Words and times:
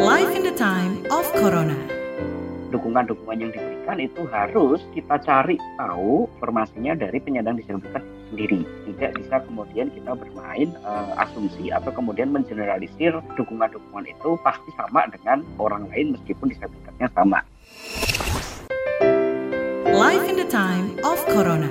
Life 0.00 0.32
in 0.32 0.48
the 0.48 0.56
time 0.56 1.04
of 1.12 1.28
Corona. 1.36 1.76
dukungan-dukungan 2.72 3.36
yang 3.36 3.52
diberikan 3.52 3.98
itu 4.00 4.24
harus 4.32 4.80
kita 4.96 5.20
cari 5.20 5.60
tahu 5.76 6.24
informasinya 6.40 6.96
dari 6.96 7.20
penyandang 7.20 7.60
disabilitas 7.60 8.00
sendiri. 8.32 8.64
Tidak 8.88 9.10
bisa 9.20 9.36
kemudian 9.44 9.92
kita 9.92 10.16
bermain 10.16 10.72
uh, 10.86 11.20
asumsi 11.20 11.68
atau 11.68 11.92
kemudian 11.92 12.32
mengeneralisir 12.32 13.12
dukungan-dukungan 13.36 14.08
itu 14.08 14.40
pasti 14.40 14.72
sama 14.78 15.04
dengan 15.12 15.44
orang 15.60 15.84
lain 15.92 16.16
meskipun 16.16 16.48
disabilitasnya 16.48 17.12
sama. 17.12 17.44
Life 19.92 20.24
in 20.24 20.40
the 20.40 20.48
time 20.48 20.96
of 21.04 21.20
Corona. 21.28 21.68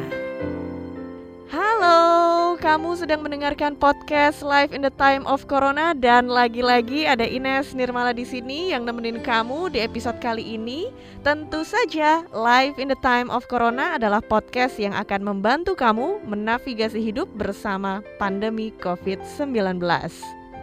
Halo, 1.50 1.98
kamu 2.60 3.00
sedang 3.00 3.24
mendengarkan 3.24 3.72
podcast 3.72 4.44
Live 4.44 4.76
in 4.76 4.84
the 4.84 4.92
Time 5.00 5.24
of 5.24 5.48
Corona 5.48 5.96
dan 5.96 6.28
lagi-lagi 6.28 7.08
ada 7.08 7.24
Ines 7.24 7.72
Nirmala 7.72 8.12
di 8.12 8.28
sini 8.28 8.76
yang 8.76 8.84
nemenin 8.84 9.24
kamu 9.24 9.72
di 9.72 9.80
episode 9.80 10.20
kali 10.20 10.60
ini. 10.60 10.92
Tentu 11.24 11.64
saja, 11.64 12.28
Live 12.36 12.76
in 12.76 12.92
the 12.92 13.00
Time 13.00 13.32
of 13.32 13.48
Corona 13.48 13.96
adalah 13.96 14.20
podcast 14.20 14.76
yang 14.76 14.92
akan 14.92 15.24
membantu 15.24 15.72
kamu 15.72 16.20
menavigasi 16.28 17.00
hidup 17.00 17.32
bersama 17.40 18.04
pandemi 18.20 18.76
COVID-19. 18.84 19.80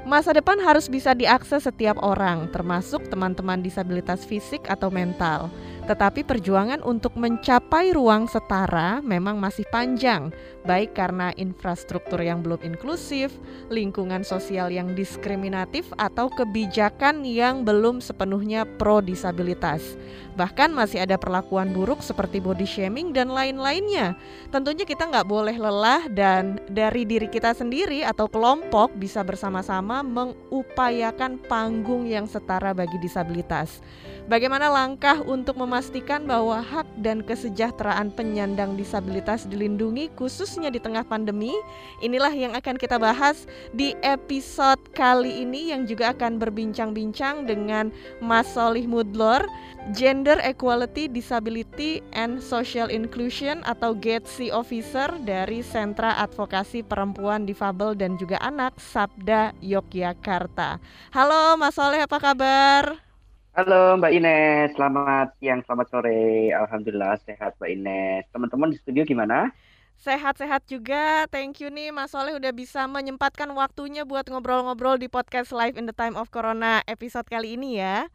Masa 0.05 0.37
depan 0.37 0.61
harus 0.61 0.93
bisa 0.93 1.17
diakses 1.17 1.65
setiap 1.65 1.97
orang, 2.05 2.53
termasuk 2.53 3.09
teman-teman 3.09 3.65
disabilitas 3.65 4.23
fisik 4.29 4.69
atau 4.69 4.93
mental. 4.93 5.49
Tetapi 5.87 6.27
perjuangan 6.27 6.83
untuk 6.83 7.15
mencapai 7.15 7.95
ruang 7.95 8.27
setara 8.27 8.99
memang 9.07 9.39
masih 9.39 9.63
panjang, 9.71 10.35
baik 10.67 10.99
karena 10.99 11.31
infrastruktur 11.39 12.19
yang 12.19 12.43
belum 12.43 12.59
inklusif, 12.67 13.31
lingkungan 13.71 14.27
sosial 14.27 14.75
yang 14.75 14.99
diskriminatif, 14.99 15.87
atau 15.95 16.27
kebijakan 16.27 17.23
yang 17.23 17.63
belum 17.63 18.03
sepenuhnya 18.03 18.67
pro 18.67 18.99
disabilitas. 18.99 19.95
Bahkan 20.35 20.75
masih 20.75 21.07
ada 21.07 21.17
perlakuan 21.17 21.71
buruk 21.71 22.03
seperti 22.03 22.43
body 22.43 22.67
shaming 22.67 23.15
dan 23.15 23.31
lain-lainnya. 23.31 24.19
Tentunya 24.51 24.85
kita 24.85 25.07
nggak 25.07 25.25
boleh 25.25 25.55
lelah 25.55 26.11
dan 26.13 26.61
dari 26.67 27.07
diri 27.07 27.31
kita 27.31 27.55
sendiri 27.55 28.03
atau 28.03 28.27
kelompok 28.29 28.93
bisa 28.99 29.23
bersama-sama 29.23 30.03
mengupayakan 30.05 31.41
panggung 31.47 32.05
yang 32.11 32.29
setara 32.29 32.75
bagi 32.77 32.99
disabilitas. 33.01 33.81
Bagaimana 34.27 34.67
langkah 34.67 35.23
untuk 35.23 35.55
memastikan 35.57 35.76
bahwa 36.25 36.65
hak 36.65 36.89
dan 37.05 37.21
kesejahteraan 37.21 38.09
penyandang 38.17 38.81
disabilitas 38.81 39.45
dilindungi 39.45 40.09
khususnya 40.17 40.73
di 40.73 40.81
tengah 40.81 41.05
pandemi? 41.05 41.53
Inilah 42.01 42.33
yang 42.33 42.57
akan 42.57 42.81
kita 42.81 42.97
bahas 42.97 43.45
di 43.77 43.93
episode 44.01 44.81
kali 44.97 45.45
ini 45.45 45.77
yang 45.77 45.85
juga 45.85 46.17
akan 46.17 46.41
berbincang-bincang 46.41 47.45
dengan 47.45 47.93
Mas 48.25 48.49
Solih 48.57 48.89
Mudlor, 48.89 49.45
Gender 49.93 50.41
Equality, 50.41 51.13
Disability 51.13 52.01
and 52.17 52.41
Social 52.41 52.89
Inclusion 52.89 53.61
atau 53.69 53.93
GETSI 53.93 54.49
Officer 54.57 55.13
dari 55.29 55.61
Sentra 55.61 56.17
Advokasi 56.25 56.89
Perempuan 56.89 57.45
Difabel 57.45 57.93
dan 57.95 58.17
juga 58.17 58.41
Anak 58.41 58.81
Sabda 58.81 59.53
Yogyakarta. 59.61 60.81
Halo 61.13 61.61
Mas 61.61 61.77
Soleh, 61.77 62.01
apa 62.01 62.17
kabar? 62.17 63.06
Halo 63.57 63.97
Mbak 63.97 64.13
Ines, 64.13 64.77
selamat 64.77 65.33
siang, 65.41 65.65
selamat 65.65 65.89
sore. 65.89 66.53
Alhamdulillah 66.53 67.17
sehat 67.25 67.57
Mbak 67.57 67.71
Ines. 67.73 68.29
Teman-teman 68.29 68.69
di 68.69 68.77
studio 68.77 69.01
gimana? 69.09 69.49
Sehat-sehat 69.97 70.69
juga, 70.69 71.25
thank 71.33 71.65
you 71.65 71.73
nih 71.73 71.89
Mas 71.89 72.13
Soleh 72.13 72.37
udah 72.37 72.53
bisa 72.53 72.85
menyempatkan 72.85 73.49
waktunya 73.57 74.05
buat 74.05 74.29
ngobrol-ngobrol 74.29 75.01
di 75.01 75.09
podcast 75.09 75.57
Live 75.57 75.81
in 75.81 75.89
the 75.89 75.97
Time 75.97 76.21
of 76.21 76.29
Corona 76.29 76.85
episode 76.85 77.25
kali 77.33 77.57
ini 77.57 77.81
ya 77.81 78.13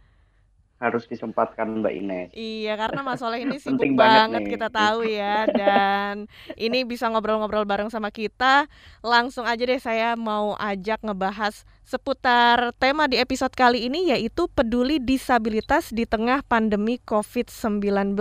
harus 0.82 1.06
disempatkan 1.06 1.86
Mbak 1.86 1.94
Ines. 1.94 2.30
Iya, 2.34 2.74
karena 2.74 3.06
Mas 3.06 3.22
Soleh 3.22 3.46
ini 3.46 3.56
sibuk 3.64 3.86
banget, 3.94 4.42
banget 4.42 4.42
kita 4.50 4.68
tahu 4.74 5.06
ya 5.06 5.46
dan 5.46 6.26
ini 6.58 6.82
bisa 6.82 7.06
ngobrol-ngobrol 7.06 7.70
bareng 7.70 7.94
sama 7.94 8.10
kita. 8.10 8.66
Langsung 9.06 9.46
aja 9.46 9.62
deh 9.62 9.78
saya 9.78 10.18
mau 10.18 10.58
ajak 10.58 11.06
ngebahas 11.06 11.70
seputar 11.86 12.74
tema 12.82 13.06
di 13.06 13.22
episode 13.22 13.54
kali 13.54 13.86
ini 13.86 14.10
yaitu 14.10 14.50
peduli 14.50 14.98
disabilitas 14.98 15.94
di 15.94 16.10
tengah 16.10 16.42
pandemi 16.42 16.98
Covid-19. 17.06 18.18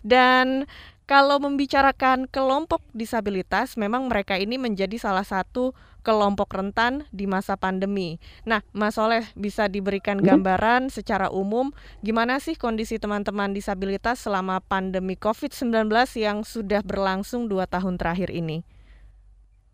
Dan 0.00 0.64
kalau 1.06 1.38
membicarakan 1.38 2.26
kelompok 2.26 2.82
disabilitas, 2.90 3.78
memang 3.78 4.10
mereka 4.10 4.34
ini 4.34 4.58
menjadi 4.58 4.98
salah 4.98 5.22
satu 5.22 5.70
kelompok 6.02 6.50
rentan 6.50 7.06
di 7.14 7.30
masa 7.30 7.54
pandemi. 7.54 8.18
Nah, 8.42 8.62
Mas 8.74 8.98
Soleh 8.98 9.22
bisa 9.38 9.70
diberikan 9.70 10.18
hmm? 10.18 10.26
gambaran 10.26 10.82
secara 10.90 11.30
umum 11.30 11.70
gimana 12.02 12.42
sih 12.42 12.58
kondisi 12.58 12.98
teman-teman 12.98 13.54
disabilitas 13.54 14.22
selama 14.22 14.58
pandemi 14.62 15.14
COVID-19 15.14 15.90
yang 16.18 16.42
sudah 16.42 16.82
berlangsung 16.82 17.46
dua 17.46 17.70
tahun 17.70 17.98
terakhir 17.98 18.34
ini? 18.34 18.66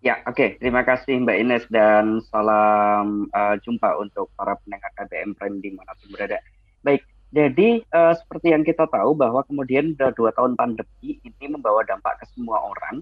Ya, 0.04 0.20
oke. 0.28 0.36
Okay. 0.36 0.48
Terima 0.60 0.84
kasih 0.84 1.20
Mbak 1.24 1.36
Ines 1.36 1.64
dan 1.72 2.20
salam 2.28 3.30
uh, 3.32 3.56
jumpa 3.60 3.96
untuk 3.96 4.28
para 4.36 4.58
pendengar 4.60 4.92
KBM 5.00 5.32
Prime 5.38 5.64
di 5.64 5.70
mana 5.72 5.96
pun 5.96 6.12
berada. 6.12 6.42
Baik, 6.82 7.06
jadi 7.32 7.80
uh, 7.88 8.12
seperti 8.12 8.52
yang 8.52 8.60
kita 8.60 8.84
tahu 8.92 9.16
bahwa 9.16 9.40
kemudian 9.48 9.96
dua 9.96 10.30
tahun 10.36 10.52
pandemi 10.52 11.16
ini 11.24 11.46
membawa 11.48 11.80
dampak 11.80 12.20
ke 12.20 12.28
semua 12.36 12.60
orang. 12.60 13.00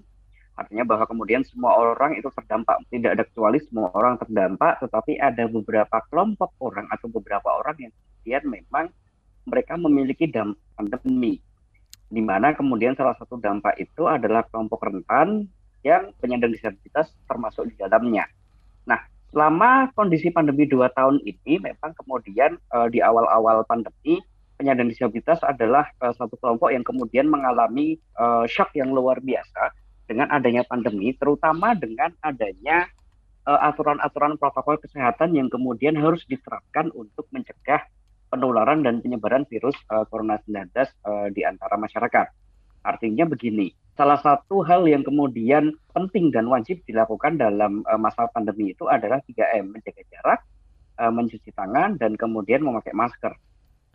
Artinya 0.55 0.87
bahwa 0.87 1.03
kemudian 1.03 1.43
semua 1.43 1.75
orang 1.75 2.15
itu 2.15 2.31
terdampak. 2.31 2.79
Tidak 2.87 3.11
ada 3.11 3.27
kecuali 3.27 3.59
semua 3.59 3.91
orang 3.91 4.15
terdampak, 4.23 4.79
tetapi 4.79 5.19
ada 5.19 5.51
beberapa 5.51 5.99
kelompok 6.07 6.55
orang 6.63 6.87
atau 6.95 7.11
beberapa 7.11 7.59
orang 7.59 7.75
yang 7.75 7.91
kemudian 7.91 8.43
memang 8.47 8.85
mereka 9.43 9.75
memiliki 9.75 10.31
dampak 10.31 10.63
pandemi. 10.79 11.43
Di 12.07 12.23
mana 12.23 12.55
kemudian 12.55 12.95
salah 12.95 13.19
satu 13.19 13.35
dampak 13.35 13.75
itu 13.83 14.07
adalah 14.07 14.47
kelompok 14.47 14.79
rentan 14.87 15.51
yang 15.83 16.15
penyandang 16.23 16.55
disabilitas 16.55 17.11
termasuk 17.27 17.67
di 17.67 17.75
dalamnya. 17.75 18.31
Nah, 18.87 19.01
selama 19.31 19.87
kondisi 19.95 20.27
pandemi 20.29 20.67
dua 20.67 20.91
tahun 20.91 21.23
ini 21.23 21.63
memang 21.63 21.91
kemudian 21.95 22.59
uh, 22.75 22.91
di 22.91 22.99
awal-awal 22.99 23.63
pandemi 23.63 24.19
penyandang 24.59 24.91
disabilitas 24.91 25.41
adalah 25.41 25.87
uh, 26.03 26.13
satu 26.13 26.37
kelompok 26.37 26.69
yang 26.69 26.85
kemudian 26.85 27.25
mengalami 27.25 27.97
uh, 28.19 28.45
shock 28.45 28.69
yang 28.77 28.93
luar 28.93 29.17
biasa 29.23 29.73
dengan 30.05 30.27
adanya 30.29 30.67
pandemi, 30.67 31.15
terutama 31.15 31.71
dengan 31.71 32.11
adanya 32.19 32.85
aturan-aturan 33.47 34.35
uh, 34.35 34.37
protokol 34.37 34.77
kesehatan 34.77 35.33
yang 35.33 35.49
kemudian 35.49 35.97
harus 35.97 36.21
diterapkan 36.29 36.93
untuk 36.93 37.25
mencegah 37.33 37.81
penularan 38.29 38.85
dan 38.85 39.03
penyebaran 39.03 39.43
virus 39.49 39.75
uh, 39.89 40.05
corona 40.07 40.37
19 40.45 40.71
uh, 40.77 41.27
di 41.33 41.41
antara 41.41 41.75
masyarakat. 41.75 42.27
Artinya 42.85 43.25
begini, 43.25 43.73
salah 43.95 44.19
satu 44.19 44.63
hal 44.63 44.87
yang 44.87 45.03
kemudian 45.03 45.75
penting 45.91 46.31
dan 46.31 46.47
wajib 46.47 46.79
dilakukan 46.87 47.35
dalam 47.35 47.83
uh, 47.85 47.99
masa 47.99 48.27
pandemi 48.31 48.71
itu 48.71 48.87
adalah 48.87 49.19
3M, 49.27 49.75
menjaga 49.75 50.03
jarak, 50.07 50.39
uh, 50.99 51.11
mencuci 51.11 51.51
tangan, 51.51 51.99
dan 51.99 52.15
kemudian 52.15 52.63
memakai 52.63 52.95
masker. 52.95 53.35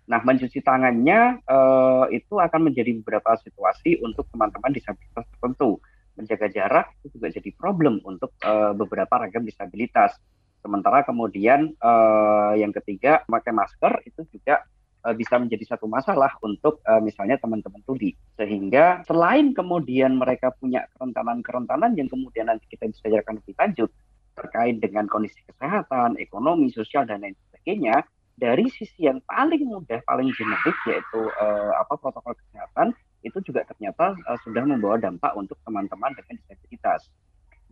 Nah, 0.06 0.22
mencuci 0.22 0.62
tangannya 0.62 1.42
uh, 1.50 2.06
itu 2.14 2.38
akan 2.38 2.70
menjadi 2.70 2.94
beberapa 3.02 3.34
situasi 3.42 3.98
untuk 4.04 4.30
teman-teman 4.30 4.70
disabilitas 4.70 5.26
tertentu. 5.34 5.82
Menjaga 6.14 6.46
jarak 6.48 6.86
itu 7.02 7.18
juga 7.18 7.28
jadi 7.34 7.50
problem 7.58 7.98
untuk 8.06 8.30
uh, 8.46 8.70
beberapa 8.72 9.18
ragam 9.18 9.42
disabilitas. 9.42 10.14
Sementara 10.62 11.02
kemudian 11.02 11.74
uh, 11.82 12.54
yang 12.54 12.70
ketiga, 12.70 13.26
memakai 13.26 13.50
masker 13.50 13.92
itu 14.06 14.22
juga 14.30 14.62
uh, 15.06 15.14
bisa 15.14 15.38
menjadi 15.38 15.78
satu 15.78 15.86
masalah 15.86 16.34
untuk 16.42 16.82
uh, 16.82 16.98
misalnya 16.98 17.38
teman-teman 17.38 17.78
tuli. 17.86 18.18
Sehingga 18.34 19.06
selain 19.06 19.54
kemudian 19.54 20.18
mereka 20.18 20.50
punya 20.58 20.82
kerentanan-kerentanan 20.98 21.94
yang 21.94 22.10
kemudian 22.10 22.50
nanti 22.50 22.66
kita 22.66 22.90
bisa 22.90 23.06
bicarakan 23.06 23.38
lebih 23.38 23.54
lanjut 23.54 23.90
terkait 24.36 24.76
dengan 24.82 25.08
kondisi 25.08 25.40
kesehatan, 25.48 26.20
ekonomi, 26.20 26.68
sosial 26.68 27.08
dan 27.08 27.24
lain 27.24 27.32
sebagainya, 27.48 28.04
dari 28.36 28.68
sisi 28.68 29.08
yang 29.08 29.24
paling 29.24 29.64
mudah, 29.64 30.04
paling 30.04 30.28
generik 30.36 30.76
yaitu 30.84 31.20
uh, 31.40 31.72
apa 31.80 31.96
protokol 31.96 32.36
kesehatan 32.36 32.92
itu 33.24 33.40
juga 33.40 33.64
ternyata 33.64 34.12
uh, 34.28 34.38
sudah 34.44 34.60
membawa 34.60 35.00
dampak 35.00 35.32
untuk 35.32 35.56
teman-teman 35.64 36.12
dengan 36.12 36.36
disabilitas. 36.44 37.08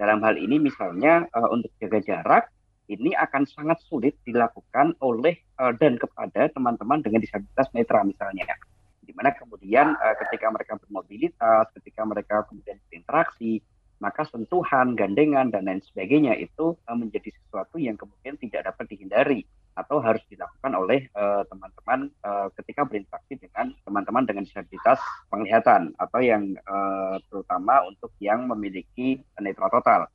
Dalam 0.01 0.25
hal 0.25 0.41
ini 0.41 0.57
misalnya 0.57 1.29
uh, 1.37 1.53
untuk 1.53 1.69
jaga 1.79 2.01
jarak 2.01 2.45
ini 2.89 3.17
akan 3.17 3.49
sangat 3.49 3.81
sulit 3.89 4.17
dilakukan 4.29 4.97
oleh 5.01 5.41
uh, 5.57 5.73
dan 5.77 5.97
kepada 5.97 6.53
teman-teman 6.53 7.01
dengan 7.01 7.25
disabilitas 7.25 7.69
netra 7.73 8.05
misalnya. 8.05 8.45
Di 9.05 9.13
mana 9.17 9.33
kemudian 9.33 9.97
uh, 9.97 10.15
ketika 10.27 10.53
mereka 10.53 10.77
bermobilitas, 10.81 11.65
ketika 11.81 12.03
mereka 12.05 12.45
kemudian 12.49 12.77
berinteraksi, 12.89 13.61
maka 14.03 14.29
sentuhan, 14.29 14.93
gandengan 14.99 15.49
dan 15.49 15.65
lain 15.65 15.81
sebagainya 15.81 16.37
itu 16.37 16.77
uh, 16.77 16.97
menjadi 16.97 17.33
sesuatu 17.33 17.81
yang 17.81 17.97
kemudian 17.97 18.37
tidak 18.37 18.69
dapat 18.69 18.85
dihindari 18.93 19.49
atau 19.75 19.99
harus 19.99 20.23
dilakukan 20.31 20.71
oleh 20.71 21.11
teman-teman 21.51 22.07
uh, 22.23 22.47
uh, 22.47 22.49
ketika 22.63 22.87
berinteraksi 22.87 23.35
dengan 23.35 23.75
teman-teman 23.83 24.23
dengan 24.23 24.47
disabilitas 24.47 25.03
penglihatan 25.27 25.91
atau 25.99 26.21
yang 26.23 26.55
uh, 26.63 27.19
terutama 27.27 27.83
untuk 27.91 28.15
yang 28.23 28.47
memiliki 28.47 29.19
netra 29.43 29.67
total. 29.67 30.07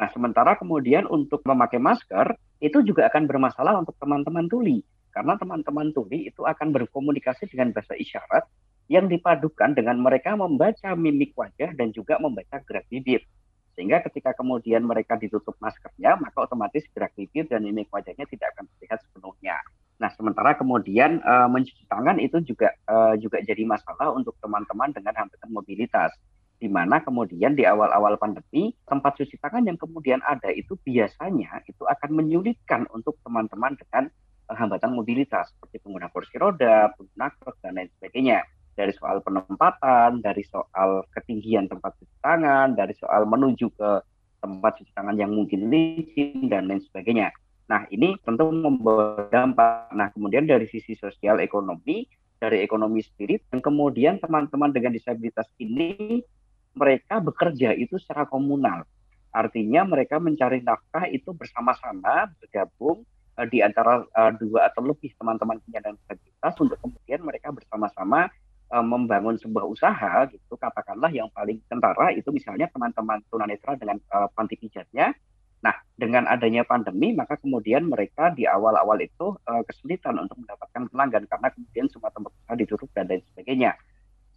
Nah, 0.00 0.08
sementara 0.16 0.56
kemudian 0.56 1.04
untuk 1.12 1.44
memakai 1.44 1.76
masker 1.76 2.32
itu 2.64 2.80
juga 2.80 3.12
akan 3.12 3.28
bermasalah 3.28 3.84
untuk 3.84 3.92
teman-teman 4.00 4.48
tuli 4.48 4.80
karena 5.12 5.36
teman-teman 5.36 5.92
tuli 5.92 6.32
itu 6.32 6.40
akan 6.48 6.72
berkomunikasi 6.72 7.52
dengan 7.52 7.76
bahasa 7.76 7.92
isyarat 8.00 8.48
yang 8.88 9.12
dipadukan 9.12 9.76
dengan 9.76 10.00
mereka 10.00 10.32
membaca 10.34 10.96
mimik 10.96 11.36
wajah 11.36 11.76
dan 11.76 11.92
juga 11.92 12.16
membaca 12.16 12.58
gerak 12.64 12.88
bibir. 12.88 13.20
Sehingga 13.76 14.00
ketika 14.08 14.34
kemudian 14.34 14.82
mereka 14.82 15.20
ditutup 15.20 15.54
maskernya, 15.60 16.18
maka 16.18 16.48
otomatis 16.48 16.82
gerak 16.90 17.12
bibir 17.14 17.46
dan 17.46 17.62
mimik 17.62 17.92
wajahnya 17.92 18.24
tidak 18.26 18.56
akan 18.56 18.66
terlihat 18.76 18.98
sepenuhnya. 19.04 19.56
Nah, 20.00 20.10
sementara 20.16 20.56
kemudian 20.56 21.20
uh, 21.20 21.46
mencuci 21.46 21.84
tangan 21.86 22.16
itu 22.18 22.40
juga 22.40 22.72
uh, 22.88 23.14
juga 23.20 23.38
jadi 23.44 23.68
masalah 23.68 24.16
untuk 24.16 24.32
teman-teman 24.40 24.96
dengan 24.96 25.12
hambatan 25.12 25.50
mobilitas. 25.52 26.10
Di 26.60 26.68
mana 26.68 27.00
kemudian 27.00 27.56
di 27.56 27.64
awal-awal 27.64 28.20
pandemi, 28.20 28.76
tempat 28.84 29.16
cuci 29.16 29.40
tangan 29.40 29.64
yang 29.64 29.80
kemudian 29.80 30.20
ada 30.20 30.52
itu 30.52 30.76
biasanya 30.84 31.64
itu 31.64 31.88
akan 31.88 32.20
menyulitkan 32.20 32.84
untuk 32.92 33.16
teman-teman 33.24 33.80
dengan 33.80 34.12
uh, 34.52 34.56
hambatan 34.60 34.92
mobilitas, 34.92 35.48
seperti 35.56 35.80
pengguna 35.80 36.12
kursi 36.12 36.36
roda, 36.36 36.92
pengguna 37.00 37.32
krok, 37.40 37.56
dan 37.64 37.80
lain 37.80 37.88
sebagainya 37.96 38.44
dari 38.76 38.92
soal 38.92 39.24
penempatan, 39.24 40.20
dari 40.20 40.44
soal 40.44 41.04
ketinggian 41.16 41.68
tempat 41.68 41.96
cuci 41.96 42.16
tangan, 42.20 42.76
dari 42.76 42.92
soal 42.96 43.24
menuju 43.24 43.72
ke 43.72 43.90
tempat 44.40 44.72
cuci 44.80 44.92
tangan 44.96 45.16
yang 45.16 45.32
mungkin 45.32 45.68
licin 45.68 46.48
dan 46.48 46.68
lain 46.68 46.80
sebagainya. 46.88 47.32
Nah, 47.70 47.86
ini 47.92 48.18
tentu 48.26 48.50
membawa 48.50 49.30
dampak. 49.30 49.94
Nah, 49.94 50.10
kemudian 50.10 50.48
dari 50.48 50.66
sisi 50.66 50.96
sosial 50.98 51.38
ekonomi, 51.38 52.08
dari 52.40 52.64
ekonomi 52.64 53.04
sendiri, 53.04 53.38
dan 53.52 53.62
kemudian 53.62 54.18
teman-teman 54.18 54.74
dengan 54.74 54.96
disabilitas 54.96 55.46
ini 55.60 56.24
mereka 56.74 57.18
bekerja 57.18 57.74
itu 57.74 57.98
secara 57.98 58.26
komunal. 58.26 58.86
Artinya 59.30 59.86
mereka 59.86 60.18
mencari 60.18 60.62
nafkah 60.62 61.06
itu 61.06 61.30
bersama-sama 61.30 62.30
bergabung 62.42 63.06
uh, 63.38 63.46
di 63.46 63.62
antara 63.62 64.02
uh, 64.02 64.32
dua 64.34 64.70
atau 64.70 64.82
lebih 64.82 65.14
teman-teman 65.14 65.62
penyandang 65.62 65.94
disabilitas 66.02 66.54
untuk 66.58 66.78
kemudian 66.82 67.20
mereka 67.22 67.54
bersama-sama 67.54 68.26
uh, 68.74 68.82
membangun 68.82 69.38
sebuah 69.38 69.66
usaha 69.70 70.26
gitu. 70.34 70.58
Katakanlah 70.58 71.14
yang 71.14 71.30
paling 71.30 71.62
kentara 71.70 72.10
itu 72.10 72.34
misalnya 72.34 72.66
teman-teman 72.74 73.22
tunanetra 73.30 73.78
dengan 73.78 74.02
uh, 74.10 74.26
panti 74.34 74.58
pijatnya. 74.58 75.14
Nah 75.62 75.76
dengan 75.94 76.26
adanya 76.26 76.66
pandemi 76.66 77.14
maka 77.14 77.38
kemudian 77.38 77.86
mereka 77.86 78.34
di 78.34 78.50
awal-awal 78.50 78.98
itu 78.98 79.38
uh, 79.46 79.62
kesulitan 79.62 80.18
untuk 80.18 80.42
mendapatkan 80.42 80.90
pelanggan 80.90 81.22
karena 81.30 81.48
kemudian 81.54 81.86
semua 81.86 82.10
tempat 82.10 82.34
usaha 82.34 82.56
ditutup 82.58 82.88
dan 82.96 83.06
lain 83.06 83.22
sebagainya 83.30 83.76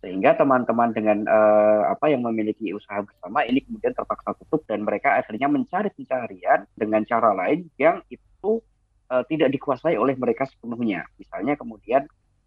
sehingga 0.04 0.36
teman-teman 0.36 0.92
dengan 0.92 1.24
uh, 1.24 1.88
apa 1.96 2.12
yang 2.12 2.28
memiliki 2.28 2.76
usaha 2.76 3.00
bersama 3.00 3.48
ini 3.48 3.64
kemudian 3.64 3.96
terpaksa 3.96 4.36
tutup 4.36 4.68
dan 4.68 4.84
mereka 4.84 5.16
akhirnya 5.16 5.48
mencari 5.48 5.88
pencarian 5.96 6.68
dengan 6.76 7.08
cara 7.08 7.32
lain 7.32 7.72
yang 7.80 8.04
itu 8.12 8.60
uh, 9.08 9.24
tidak 9.32 9.56
dikuasai 9.56 9.96
oleh 9.96 10.20
mereka 10.20 10.44
sepenuhnya 10.44 11.08
misalnya 11.16 11.56
kemudian 11.56 12.04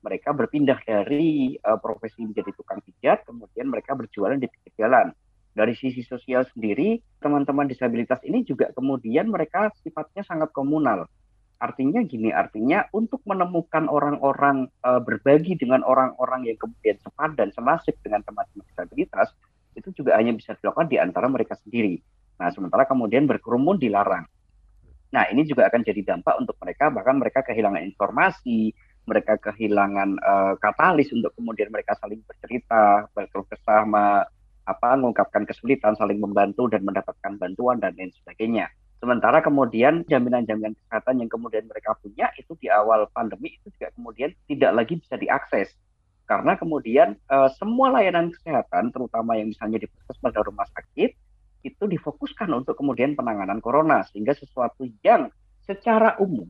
mereka 0.07 0.31
berpindah 0.31 0.79
dari 0.87 1.59
uh, 1.67 1.75
profesi 1.83 2.23
menjadi 2.23 2.55
tukang 2.55 2.79
pijat, 2.79 3.27
kemudian 3.27 3.67
mereka 3.67 3.99
berjualan 3.99 4.39
di 4.39 4.47
pinggir 4.47 4.75
jalan. 4.79 5.11
Dari 5.51 5.75
sisi 5.75 6.07
sosial 6.07 6.47
sendiri, 6.55 7.03
teman-teman 7.19 7.67
disabilitas 7.67 8.23
ini 8.23 8.47
juga 8.47 8.71
kemudian 8.71 9.27
mereka 9.27 9.75
sifatnya 9.83 10.23
sangat 10.23 10.55
komunal. 10.55 11.11
Artinya 11.57 12.05
gini, 12.05 12.29
artinya 12.29 12.85
untuk 12.93 13.25
menemukan 13.25 13.89
orang-orang 13.89 14.69
uh, 14.85 15.01
berbagi 15.01 15.57
dengan 15.57 15.81
orang-orang 15.89 16.45
yang 16.45 16.61
kemudian 16.61 17.01
sepadan, 17.01 17.49
senasib 17.57 17.97
dengan 18.05 18.21
teman-teman 18.29 18.65
disabilitas, 18.69 19.33
itu 19.73 19.89
juga 19.97 20.21
hanya 20.21 20.37
bisa 20.37 20.53
dilakukan 20.61 20.93
di 20.93 21.01
antara 21.01 21.33
mereka 21.33 21.57
sendiri. 21.65 21.97
Nah, 22.37 22.53
sementara 22.53 22.85
kemudian 22.85 23.25
berkerumun 23.25 23.81
dilarang. 23.81 24.29
Nah, 25.17 25.25
ini 25.33 25.49
juga 25.49 25.65
akan 25.73 25.81
jadi 25.81 26.13
dampak 26.13 26.37
untuk 26.45 26.61
mereka, 26.61 26.93
bahkan 26.93 27.17
mereka 27.17 27.41
kehilangan 27.41 27.81
informasi, 27.89 28.77
mereka 29.09 29.41
kehilangan 29.41 30.19
uh, 30.21 30.55
katalis 30.61 31.09
untuk 31.15 31.33
kemudian 31.39 31.73
mereka 31.73 31.97
saling 31.97 32.21
bercerita, 32.27 33.09
berkeluh 33.17 33.49
kesah, 33.49 33.87
apa 34.67 34.89
mengungkapkan 34.99 35.47
kesulitan, 35.47 35.95
saling 35.95 36.19
membantu 36.19 36.67
dan 36.67 36.83
mendapatkan 36.83 37.39
bantuan 37.39 37.79
dan 37.79 37.95
lain 37.95 38.11
sebagainya. 38.13 38.67
Sementara 38.97 39.45
kemudian 39.45 40.09
jaminan-jaminan 40.09 40.73
kesehatan 40.73 41.21
yang 41.21 41.31
kemudian 41.31 41.69
mereka 41.69 41.93
punya 42.01 42.33
itu 42.41 42.57
di 42.57 42.73
awal 42.73 43.05
pandemi 43.13 43.53
itu 43.61 43.69
juga 43.77 43.93
kemudian 43.93 44.33
tidak 44.49 44.73
lagi 44.73 44.95
bisa 44.97 45.21
diakses. 45.21 45.69
Karena 46.27 46.59
kemudian 46.59 47.15
uh, 47.31 47.53
semua 47.55 47.93
layanan 47.93 48.33
kesehatan 48.35 48.91
terutama 48.91 49.37
yang 49.39 49.53
misalnya 49.53 49.85
di 49.85 49.87
puskesmas 49.87 50.33
dan 50.35 50.43
rumah 50.43 50.67
sakit 50.75 51.11
itu 51.63 51.85
difokuskan 51.87 52.51
untuk 52.51 52.75
kemudian 52.75 53.15
penanganan 53.15 53.61
corona. 53.61 54.03
Sehingga 54.11 54.33
sesuatu 54.33 54.89
yang 55.05 55.29
secara 55.69 56.17
umum 56.19 56.49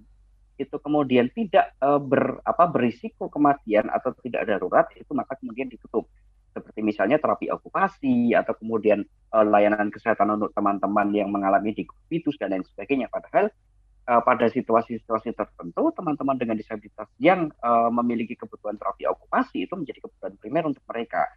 itu 0.56 0.76
kemudian 0.80 1.28
tidak 1.36 1.76
uh, 1.84 2.00
ber, 2.00 2.40
apa, 2.46 2.64
berisiko 2.70 3.28
kematian 3.28 3.92
atau 3.92 4.16
tidak 4.24 4.48
darurat 4.48 4.88
itu 4.96 5.12
maka 5.12 5.36
kemudian 5.36 5.68
ditutup 5.68 6.08
seperti 6.56 6.80
misalnya 6.80 7.20
terapi 7.20 7.52
okupasi 7.52 8.32
atau 8.32 8.56
kemudian 8.56 9.04
uh, 9.36 9.44
layanan 9.44 9.92
kesehatan 9.92 10.40
untuk 10.40 10.56
teman-teman 10.56 11.12
yang 11.12 11.28
mengalami 11.28 11.76
dikubitus 11.76 12.40
dan 12.40 12.56
lain 12.56 12.64
sebagainya. 12.64 13.12
Padahal 13.12 13.52
uh, 14.08 14.22
pada 14.24 14.48
situasi-situasi 14.48 15.36
tertentu 15.36 15.92
teman-teman 15.92 16.40
dengan 16.40 16.56
disabilitas 16.56 17.12
yang 17.20 17.52
uh, 17.60 17.92
memiliki 17.92 18.32
kebutuhan 18.32 18.80
terapi 18.80 19.04
okupasi 19.04 19.68
itu 19.68 19.74
menjadi 19.76 20.00
kebutuhan 20.00 20.34
primer 20.40 20.64
untuk 20.64 20.84
mereka. 20.88 21.28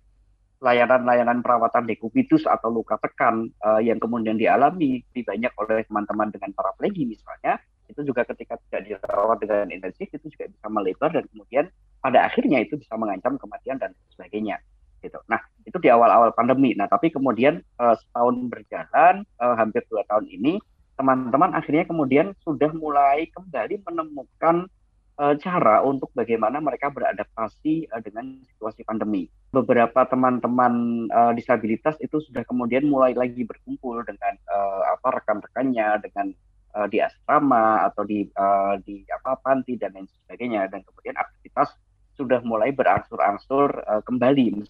Layanan-layanan 0.59 1.39
perawatan 1.43 1.87
dekubitus 1.87 2.43
atau 2.47 2.71
luka 2.71 2.95
tekan 2.99 3.51
uh, 3.63 3.79
yang 3.79 3.99
kemudian 3.99 4.39
dialami 4.39 5.03
lebih 5.11 5.23
banyak 5.27 5.51
oleh 5.59 5.83
teman-teman 5.87 6.31
dengan 6.31 6.51
paraplegi 6.55 7.03
misalnya 7.07 7.59
itu 7.89 8.05
juga 8.05 8.21
ketika 8.21 8.59
tidak 8.69 9.01
dirawat 9.01 9.41
dengan 9.41 9.71
intensif 9.73 10.11
itu 10.13 10.27
juga 10.29 10.51
bisa 10.51 10.67
melebar 10.69 11.09
dan 11.09 11.25
kemudian 11.31 11.65
pada 12.03 12.27
akhirnya 12.27 12.61
itu 12.61 12.77
bisa 12.77 12.93
mengancam 12.99 13.39
kematian 13.41 13.81
dan 13.81 13.95
sebagainya 14.13 14.61
gitu. 14.99 15.19
Nah 15.27 15.39
itu 15.65 15.77
di 15.79 15.89
awal-awal 15.91 16.31
pandemi. 16.35 16.75
Nah 16.75 16.87
tapi 16.87 17.09
kemudian 17.09 17.63
uh, 17.79 17.95
setahun 17.95 18.35
berjalan 18.47 19.23
uh, 19.39 19.55
hampir 19.55 19.83
dua 19.87 20.03
tahun 20.07 20.27
ini 20.29 20.59
teman-teman 20.99 21.55
akhirnya 21.55 21.87
kemudian 21.87 22.35
sudah 22.43 22.75
mulai 22.75 23.31
kembali 23.31 23.79
menemukan 23.87 24.67
uh, 25.15 25.35
cara 25.39 25.79
untuk 25.79 26.11
bagaimana 26.11 26.59
mereka 26.59 26.91
beradaptasi 26.91 27.87
uh, 27.87 28.01
dengan 28.03 28.43
situasi 28.55 28.83
pandemi. 28.83 29.31
Beberapa 29.55 30.03
teman-teman 30.05 31.07
uh, 31.09 31.31
disabilitas 31.31 31.95
itu 32.03 32.19
sudah 32.19 32.43
kemudian 32.43 32.83
mulai 32.85 33.15
lagi 33.15 33.47
berkumpul 33.47 34.03
dengan 34.03 34.35
uh, 34.51 34.95
apa 34.95 35.23
rekan-rekannya 35.23 36.03
dengan 36.03 36.35
di 36.69 37.01
asrama 37.01 37.81
atau 37.89 38.05
di 38.05 38.29
uh, 38.37 38.77
di 38.85 39.01
apa 39.09 39.41
panti 39.41 39.73
dan 39.73 39.89
lain 39.89 40.05
sebagainya 40.05 40.69
dan 40.69 40.85
kemudian 40.85 41.17
aktivitas 41.17 41.73
sudah 42.19 42.43
mulai 42.43 42.75
berangsur-angsur 42.75 43.79
uh, 43.87 44.03
kembali. 44.03 44.67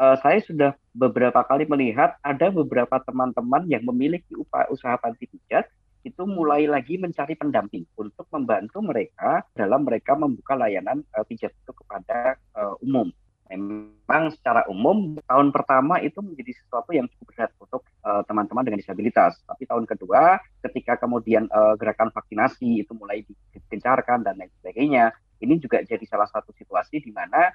Uh, 0.00 0.16
saya 0.24 0.40
sudah 0.40 0.72
beberapa 0.96 1.44
kali 1.44 1.68
melihat 1.68 2.16
ada 2.24 2.48
beberapa 2.48 2.96
teman-teman 3.04 3.68
yang 3.68 3.84
memiliki 3.84 4.32
usaha 4.72 4.96
panti 4.96 5.28
pijat 5.28 5.68
itu 6.08 6.24
mulai 6.24 6.64
lagi 6.64 6.96
mencari 6.96 7.36
pendamping 7.36 7.84
untuk 8.00 8.24
membantu 8.32 8.80
mereka 8.80 9.44
dalam 9.52 9.84
mereka 9.84 10.16
membuka 10.16 10.56
layanan 10.56 11.04
uh, 11.12 11.20
pijat 11.28 11.52
itu 11.52 11.72
kepada 11.76 12.40
uh, 12.56 12.80
umum 12.80 13.12
memang 13.50 14.30
secara 14.30 14.62
umum 14.70 15.18
tahun 15.26 15.50
pertama 15.50 15.98
itu 16.00 16.22
menjadi 16.22 16.54
sesuatu 16.54 16.94
yang 16.94 17.10
cukup 17.10 17.26
berat 17.34 17.50
untuk 17.58 17.82
teman-teman 18.30 18.62
uh, 18.62 18.66
dengan 18.70 18.78
disabilitas. 18.78 19.42
Tapi 19.42 19.66
tahun 19.66 19.90
kedua, 19.90 20.38
ketika 20.62 20.94
kemudian 21.02 21.50
uh, 21.50 21.74
gerakan 21.74 22.14
vaksinasi 22.14 22.86
itu 22.86 22.94
mulai 22.94 23.26
digencarkan 23.26 24.22
dan 24.22 24.38
lain 24.38 24.54
sebagainya, 24.62 25.10
ini 25.42 25.58
juga 25.58 25.82
jadi 25.82 26.04
salah 26.06 26.30
satu 26.30 26.54
situasi 26.54 27.02
di 27.02 27.10
mana 27.10 27.50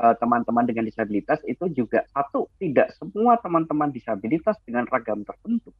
uh, 0.00 0.14
teman-teman 0.16 0.64
dengan 0.64 0.84
disabilitas 0.88 1.40
itu 1.44 1.68
juga 1.72 2.04
satu 2.12 2.48
tidak 2.60 2.94
semua 2.96 3.36
teman-teman 3.40 3.92
disabilitas 3.92 4.56
dengan 4.64 4.88
ragam 4.88 5.22
tertentu 5.24 5.72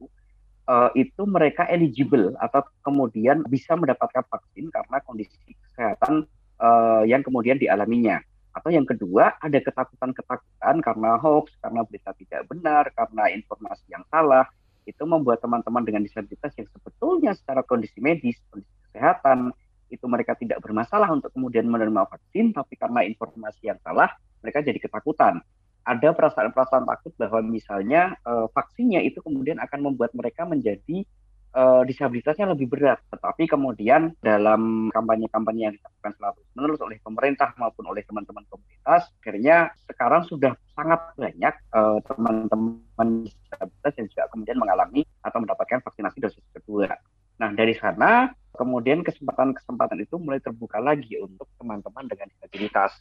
uh, 0.69 0.89
itu 0.93 1.23
mereka 1.25 1.65
eligible 1.69 2.35
atau 2.37 2.65
kemudian 2.85 3.41
bisa 3.47 3.73
mendapatkan 3.73 4.23
vaksin 4.27 4.69
karena 4.69 4.97
kondisi 5.05 5.53
kesehatan 5.71 6.25
uh, 6.61 7.03
yang 7.05 7.25
kemudian 7.25 7.57
dialaminya 7.57 8.21
atau 8.57 8.73
yang 8.73 8.89
kedua, 8.89 9.37
ada 9.37 9.59
ketakutan-ketakutan 9.61 10.81
karena 10.81 11.21
hoax, 11.21 11.53
karena 11.61 11.85
berita 11.85 12.09
tidak 12.17 12.41
benar, 12.49 12.89
karena 12.97 13.29
informasi 13.29 13.85
yang 13.93 14.01
salah. 14.09 14.49
Itu 14.89 15.05
membuat 15.05 15.45
teman-teman 15.45 15.85
dengan 15.85 16.01
disabilitas 16.01 16.57
yang 16.57 16.65
sebetulnya 16.73 17.37
secara 17.37 17.61
kondisi 17.61 18.01
medis, 18.01 18.41
kondisi 18.49 18.73
kesehatan, 18.89 19.53
itu 19.89 20.05
mereka 20.05 20.35
tidak 20.35 20.59
bermasalah 20.63 21.07
untuk 21.11 21.31
kemudian 21.33 21.67
menerima 21.67 22.07
vaksin, 22.07 22.51
tapi 22.55 22.75
karena 22.75 23.03
informasi 23.07 23.71
yang 23.71 23.79
salah, 23.83 24.11
mereka 24.43 24.63
jadi 24.63 24.79
ketakutan. 24.79 25.39
Ada 25.87 26.11
perasaan-perasaan 26.11 26.83
takut 26.83 27.15
bahwa 27.15 27.39
misalnya 27.47 28.19
uh, 28.27 28.51
vaksinnya 28.51 28.99
itu 29.07 29.23
kemudian 29.23 29.55
akan 29.63 29.87
membuat 29.87 30.11
mereka 30.11 30.43
menjadi 30.43 31.07
uh, 31.55 31.81
disabilitasnya 31.87 32.51
lebih 32.51 32.67
berat. 32.67 32.99
Tetapi 33.09 33.47
kemudian 33.47 34.13
dalam 34.19 34.91
kampanye-kampanye 34.91 35.63
yang 35.71 35.75
dilakukan 35.79 36.11
selalu 36.19 36.39
menerus 36.53 36.79
oleh 36.83 36.97
pemerintah 36.99 37.49
maupun 37.55 37.85
oleh 37.87 38.03
teman-teman 38.03 38.43
komunitas, 38.51 39.09
akhirnya 39.23 39.71
sekarang 39.87 40.27
sudah 40.27 40.53
sangat 40.75 41.01
banyak 41.15 41.55
uh, 41.73 41.99
teman-teman 42.03 43.07
disabilitas 43.25 43.93
yang 43.97 44.07
juga 44.11 44.23
kemudian 44.29 44.57
mengalami 44.59 45.01
atau 45.23 45.39
mendapatkan 45.39 45.79
vaksinasi 45.81 46.17
dosis 46.19 46.43
kedua. 46.53 46.91
Nah 47.37 47.49
dari 47.53 47.73
sana 47.77 48.27
kemudian 48.57 49.05
kesempatan-kesempatan 49.05 50.01
itu 50.01 50.17
mulai 50.17 50.41
terbuka 50.41 50.81
lagi 50.81 51.15
untuk 51.21 51.45
teman-teman 51.61 52.09
dengan 52.09 52.27
disabilitas 52.33 52.91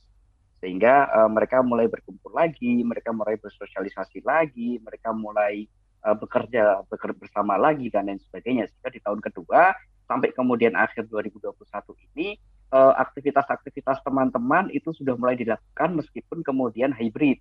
sehingga 0.60 1.08
uh, 1.12 1.28
mereka 1.28 1.60
mulai 1.60 1.88
berkumpul 1.88 2.32
lagi, 2.32 2.80
mereka 2.80 3.12
mulai 3.12 3.36
bersosialisasi 3.36 4.24
lagi, 4.24 4.80
mereka 4.80 5.12
mulai 5.12 5.68
uh, 6.04 6.16
bekerja 6.16 6.84
bekerja 6.88 7.16
bersama 7.16 7.60
lagi 7.60 7.92
dan 7.92 8.08
lain 8.08 8.20
sebagainya. 8.28 8.68
Sehingga 8.68 8.90
di 8.92 9.00
tahun 9.04 9.20
kedua 9.20 9.76
sampai 10.06 10.32
kemudian 10.32 10.78
akhir 10.78 11.10
2021 11.10 11.50
ini 12.14 12.38
aktivitas-aktivitas 12.76 14.02
teman-teman 14.02 14.68
itu 14.74 14.90
sudah 14.90 15.14
mulai 15.14 15.38
dilakukan 15.38 15.96
meskipun 15.96 16.42
kemudian 16.42 16.90
hybrid 16.90 17.38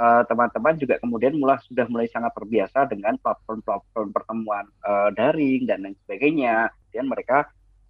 teman 0.00 0.48
teman-teman 0.48 0.74
juga 0.80 0.96
kemudian 0.96 1.36
mulai 1.36 1.60
sudah 1.68 1.84
mulai 1.92 2.08
sangat 2.08 2.32
terbiasa 2.32 2.88
dengan 2.88 3.20
platform-platform 3.20 4.08
pertemuan 4.16 4.64
uh, 4.88 5.12
daring 5.12 5.68
dan 5.68 5.84
lain 5.84 5.96
sebagainya. 6.08 6.72
Kemudian 6.72 7.06
mereka 7.12 7.38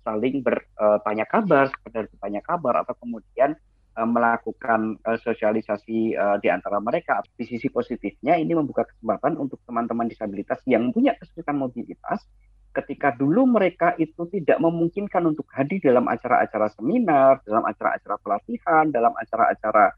saling 0.02 0.42
bertanya 0.42 1.24
kabar, 1.30 1.70
sekedar 1.70 2.10
bertanya 2.10 2.42
kabar 2.42 2.82
atau 2.82 2.98
kemudian 2.98 3.54
uh, 3.94 4.08
melakukan 4.08 4.98
uh, 5.06 5.18
sosialisasi 5.22 6.18
uh, 6.18 6.36
di 6.42 6.50
antara 6.50 6.82
mereka. 6.82 7.22
Di 7.38 7.46
sisi 7.46 7.70
positifnya 7.70 8.34
ini 8.34 8.58
membuka 8.58 8.90
kesempatan 8.90 9.38
untuk 9.38 9.62
teman-teman 9.62 10.10
disabilitas 10.10 10.58
yang 10.66 10.90
punya 10.90 11.14
kesulitan 11.14 11.62
mobilitas 11.62 12.26
ketika 12.70 13.14
dulu 13.14 13.50
mereka 13.50 13.98
itu 13.98 14.30
tidak 14.30 14.62
memungkinkan 14.62 15.26
untuk 15.26 15.46
hadir 15.54 15.82
dalam 15.82 16.06
acara-acara 16.06 16.70
seminar, 16.74 17.42
dalam 17.42 17.66
acara-acara 17.66 18.18
pelatihan, 18.22 18.90
dalam 18.94 19.10
acara-acara 19.18 19.90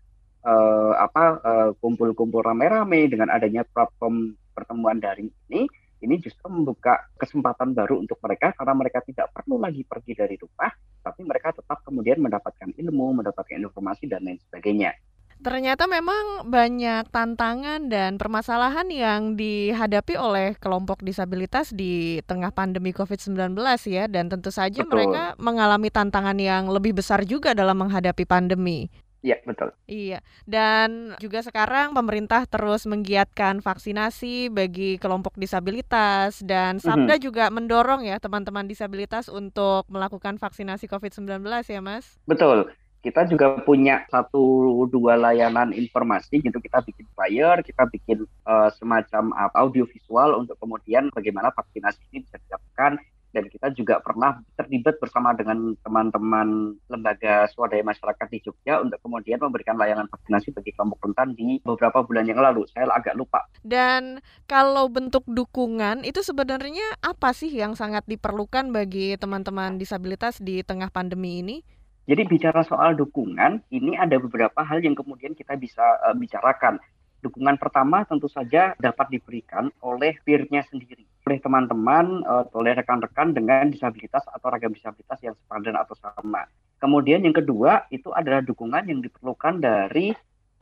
uh, 0.47 0.93
apa 0.99 1.25
uh, 1.43 1.71
kumpul-kumpul 1.79 2.43
rame-rame 2.43 3.09
dengan 3.11 3.31
adanya 3.31 3.67
platform 3.67 4.35
pertemuan 4.53 5.01
daring 5.01 5.31
ini 5.49 5.67
ini 6.03 6.19
justru 6.19 6.51
membuka 6.51 6.99
kesempatan 7.15 7.79
baru 7.79 8.03
untuk 8.03 8.19
mereka 8.27 8.51
karena 8.59 8.75
mereka 8.75 8.99
tidak 9.07 9.31
perlu 9.31 9.63
lagi 9.63 9.87
pergi 9.87 10.13
dari 10.19 10.35
rumah 10.35 10.71
tapi 11.03 11.27
mereka 11.27 11.51
tetap 11.55 11.83
kemudian 11.83 12.23
mendapatkan 12.23 12.71
ilmu, 12.79 13.23
mendapatkan 13.23 13.59
informasi 13.59 14.07
dan 14.07 14.23
lain 14.23 14.39
sebagainya. 14.49 14.95
Ternyata 15.43 15.91
memang 15.91 16.47
banyak 16.47 17.11
tantangan 17.11 17.91
dan 17.91 18.15
permasalahan 18.15 18.87
yang 18.95 19.35
dihadapi 19.35 20.15
oleh 20.15 20.55
kelompok 20.55 21.03
disabilitas 21.03 21.75
di 21.75 22.23
tengah 22.31 22.55
pandemi 22.55 22.95
COVID-19 22.95 23.59
ya 23.91 24.07
dan 24.07 24.31
tentu 24.31 24.55
saja 24.55 24.87
Betul. 24.87 25.03
mereka 25.03 25.35
mengalami 25.43 25.91
tantangan 25.91 26.39
yang 26.39 26.71
lebih 26.71 26.95
besar 26.95 27.27
juga 27.27 27.59
dalam 27.59 27.75
menghadapi 27.75 28.23
pandemi. 28.23 28.87
Iya, 29.23 29.39
betul. 29.47 29.71
Iya, 29.87 30.19
dan 30.51 31.15
juga 31.23 31.47
sekarang 31.47 31.95
pemerintah 31.95 32.43
terus 32.51 32.91
menggiatkan 32.91 33.63
vaksinasi 33.63 34.51
bagi 34.51 34.99
kelompok 34.99 35.39
disabilitas 35.39 36.43
dan 36.43 36.83
Sabda 36.83 37.07
mm 37.07 37.19
-hmm. 37.19 37.27
juga 37.31 37.45
mendorong 37.55 38.03
ya 38.03 38.19
teman-teman 38.19 38.67
disabilitas 38.67 39.31
untuk 39.31 39.87
melakukan 39.87 40.43
vaksinasi 40.43 40.91
COVID-19 40.91 41.39
ya, 41.71 41.79
Mas? 41.79 42.19
Betul. 42.27 42.75
Kita 43.03 43.27
juga 43.27 43.59
punya 43.67 44.07
satu 44.11 44.87
dua 44.87 45.19
layanan 45.19 45.75
informasi 45.75 46.39
gitu. 46.39 46.59
Kita 46.63 46.87
bikin 46.87 47.07
flyer, 47.15 47.59
kita 47.63 47.91
bikin 47.91 48.23
uh, 48.47 48.71
semacam 48.79 49.35
uh, 49.35 49.51
audio 49.59 49.83
visual 49.91 50.39
untuk 50.39 50.55
kemudian 50.63 51.11
bagaimana 51.11 51.51
vaksinasi 51.51 51.99
ini 52.15 52.23
bisa 52.23 52.39
dilakukan 52.47 53.03
dan 53.33 53.49
kita 53.49 53.73
juga 53.73 53.99
pernah 54.05 54.39
terlibat 54.55 55.01
bersama 55.01 55.33
dengan 55.33 55.73
teman-teman 55.81 56.77
lembaga 56.87 57.49
swadaya 57.51 57.81
masyarakat 57.83 58.27
di 58.29 58.39
Jogja 58.45 58.85
untuk 58.85 59.01
kemudian 59.01 59.41
memberikan 59.41 59.81
layanan 59.81 60.07
vaksinasi 60.13 60.53
bagi 60.53 60.77
kelompok 60.77 61.01
rentan 61.09 61.33
di 61.33 61.59
beberapa 61.65 62.05
bulan 62.05 62.29
yang 62.29 62.39
lalu. 62.39 62.69
Saya 62.71 62.93
agak 62.93 63.17
lupa. 63.17 63.49
Dan 63.65 64.21
kalau 64.45 64.93
bentuk 64.93 65.25
dukungan 65.25 66.05
itu 66.05 66.21
sebenarnya 66.21 67.01
apa 67.01 67.33
sih 67.33 67.49
yang 67.49 67.73
sangat 67.73 68.05
diperlukan 68.05 68.71
bagi 68.71 69.17
teman-teman 69.17 69.81
disabilitas 69.81 70.39
di 70.39 70.61
tengah 70.61 70.93
pandemi 70.93 71.41
ini? 71.41 71.57
Jadi 72.03 72.27
bicara 72.27 72.67
soal 72.67 72.99
dukungan, 72.99 73.63
ini 73.71 73.95
ada 73.95 74.19
beberapa 74.19 74.59
hal 74.67 74.83
yang 74.83 74.99
kemudian 74.99 75.39
kita 75.39 75.55
bisa 75.55 75.83
uh, 76.03 76.15
bicarakan. 76.19 76.83
Dukungan 77.23 77.55
pertama 77.55 78.03
tentu 78.03 78.27
saja 78.27 78.75
dapat 78.83 79.07
diberikan 79.15 79.71
oleh 79.79 80.19
peer-nya 80.27 80.67
sendiri, 80.67 81.07
oleh 81.23 81.39
teman-teman, 81.39 82.27
uh, 82.27 82.51
oleh 82.59 82.75
rekan-rekan 82.75 83.31
dengan 83.31 83.71
disabilitas 83.71 84.27
atau 84.27 84.51
ragam 84.51 84.75
disabilitas 84.75 85.23
yang 85.23 85.39
sepadan 85.39 85.79
atau 85.79 85.95
sama. 85.95 86.51
Kemudian 86.83 87.23
yang 87.23 87.31
kedua 87.31 87.87
itu 87.95 88.11
adalah 88.11 88.43
dukungan 88.43 88.91
yang 88.91 88.99
diperlukan 88.99 89.63
dari 89.63 90.11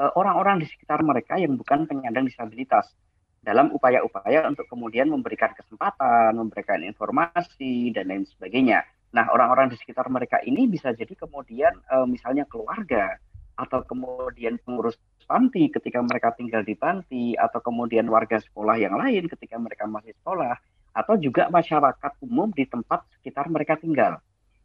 uh, 0.05 0.13
orang-orang 0.21 0.61
di 0.61 0.69
sekitar 0.69 1.01
mereka 1.01 1.41
yang 1.41 1.57
bukan 1.57 1.89
penyandang 1.89 2.29
disabilitas 2.29 2.93
dalam 3.41 3.73
upaya-upaya 3.73 4.45
untuk 4.45 4.69
kemudian 4.69 5.09
memberikan 5.09 5.57
kesempatan, 5.57 6.37
memberikan 6.37 6.85
informasi 6.85 7.89
dan 7.97 8.13
lain 8.13 8.29
sebagainya. 8.29 8.85
Nah, 9.17 9.33
orang-orang 9.33 9.73
di 9.73 9.81
sekitar 9.81 10.13
mereka 10.13 10.45
ini 10.45 10.69
bisa 10.69 10.93
jadi 10.93 11.17
kemudian 11.17 11.73
uh, 11.89 12.05
misalnya 12.05 12.45
keluarga 12.45 13.17
atau 13.57 13.81
kemudian 13.85 14.61
pengurus 14.61 15.01
panti 15.31 15.71
ketika 15.71 16.03
mereka 16.03 16.35
tinggal 16.35 16.67
di 16.67 16.75
panti 16.75 17.39
atau 17.39 17.63
kemudian 17.63 18.11
warga 18.11 18.43
sekolah 18.43 18.75
yang 18.83 18.99
lain 18.99 19.31
ketika 19.31 19.55
mereka 19.63 19.87
masih 19.87 20.11
sekolah 20.19 20.59
atau 20.91 21.15
juga 21.15 21.47
masyarakat 21.47 22.19
umum 22.27 22.51
di 22.51 22.67
tempat 22.67 23.07
sekitar 23.15 23.47
mereka 23.47 23.79
tinggal. 23.79 24.19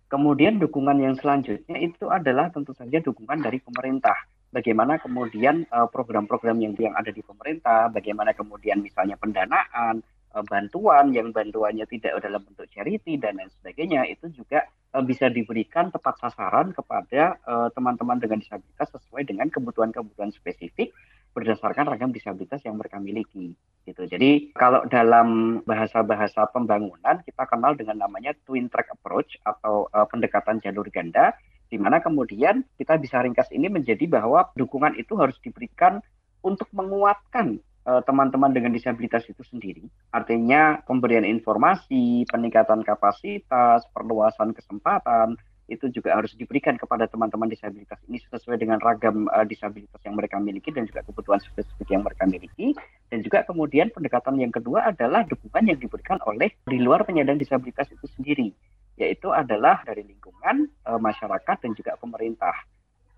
Kemudian 0.09 0.57
dukungan 0.57 0.97
yang 0.97 1.13
selanjutnya 1.13 1.77
itu 1.77 2.09
adalah 2.09 2.49
tentu 2.49 2.73
saja 2.73 2.97
dukungan 2.97 3.45
dari 3.45 3.61
pemerintah. 3.61 4.17
Bagaimana 4.49 4.97
kemudian 4.97 5.69
eh, 5.69 5.87
program-program 5.93 6.57
yang 6.57 6.73
yang 6.81 6.97
ada 6.97 7.13
di 7.13 7.21
pemerintah, 7.21 7.93
bagaimana 7.93 8.33
kemudian 8.33 8.81
misalnya 8.81 9.21
pendanaan, 9.21 10.01
bantuan 10.43 11.15
yang 11.15 11.31
bantuannya 11.31 11.87
tidak 11.87 12.19
dalam 12.19 12.43
bentuk 12.43 12.67
charity 12.67 13.15
dan 13.15 13.39
lain 13.39 13.47
sebagainya 13.61 14.03
itu 14.11 14.27
juga 14.35 14.67
uh, 14.91 14.99
bisa 14.99 15.31
diberikan 15.31 15.87
tepat 15.93 16.19
sasaran 16.19 16.75
kepada 16.75 17.39
eh, 17.39 17.69
teman-teman 17.71 18.19
dengan 18.19 18.43
disabilitas 18.43 18.89
sesuai 18.95 19.23
dengan 19.27 19.47
kebutuhan-kebutuhan 19.47 20.35
spesifik 20.35 20.91
berdasarkan 21.35 21.87
ragam 21.91 22.15
disabilitas 22.15 22.63
yang 22.63 22.79
mereka 22.79 22.95
miliki 22.99 23.55
gitu. 23.83 24.07
Jadi 24.07 24.55
kalau 24.55 24.87
dalam 24.87 25.59
bahasa-bahasa 25.67 26.47
pembangunan 26.51 27.19
kita 27.27 27.43
kenal 27.43 27.75
dengan 27.75 28.07
namanya 28.07 28.31
twin 28.47 28.71
track 28.71 28.91
approach 28.95 29.35
atau 29.43 29.91
pendekatan 30.07 30.63
jalur 30.63 30.87
ganda 30.87 31.35
di 31.67 31.75
mana 31.75 31.99
kemudian 31.99 32.63
kita 32.79 32.95
bisa 32.95 33.19
ringkas 33.19 33.51
ini 33.51 33.67
menjadi 33.67 34.07
bahwa 34.07 34.47
dukungan 34.55 34.95
itu 34.95 35.19
harus 35.19 35.35
diberikan 35.43 35.99
untuk 36.39 36.71
menguatkan 36.71 37.59
Eh, 37.59 37.74
teman-teman 37.85 38.49
dengan 38.49 38.73
disabilitas 38.73 39.21
itu 39.29 39.45
sendiri. 39.45 39.85
Artinya 40.09 40.81
pemberian 40.89 41.21
informasi, 41.21 42.25
peningkatan 42.33 42.81
kapasitas, 42.81 43.85
perluasan 43.93 44.57
kesempatan 44.57 45.37
itu 45.65 45.89
juga 45.89 46.13
harus 46.13 46.29
diberikan 46.37 46.77
kepada 46.77 47.09
teman-teman 47.09 47.49
disabilitas 47.49 47.97
ini 48.05 48.21
sesuai 48.21 48.61
dengan 48.61 48.77
ragam 48.77 49.25
uh, 49.33 49.41
disabilitas 49.41 49.97
yang 50.05 50.13
mereka 50.13 50.37
miliki 50.37 50.69
dan 50.69 50.85
juga 50.85 51.01
kebutuhan 51.01 51.41
spesifik 51.41 51.89
yang 51.89 52.03
mereka 52.05 52.29
miliki 52.29 52.77
dan 53.09 53.25
juga 53.25 53.41
kemudian 53.49 53.89
pendekatan 53.89 54.37
yang 54.37 54.53
kedua 54.53 54.93
adalah 54.93 55.25
dukungan 55.25 55.73
yang 55.73 55.79
diberikan 55.81 56.21
oleh 56.29 56.53
di 56.69 56.77
luar 56.77 57.01
penyandang 57.01 57.41
disabilitas 57.41 57.89
itu 57.89 58.05
sendiri 58.13 58.53
yaitu 58.95 59.27
adalah 59.33 59.81
dari 59.83 60.05
lingkungan 60.05 60.69
uh, 60.85 61.01
masyarakat 61.01 61.57
dan 61.57 61.71
juga 61.73 61.97
pemerintah 61.97 62.53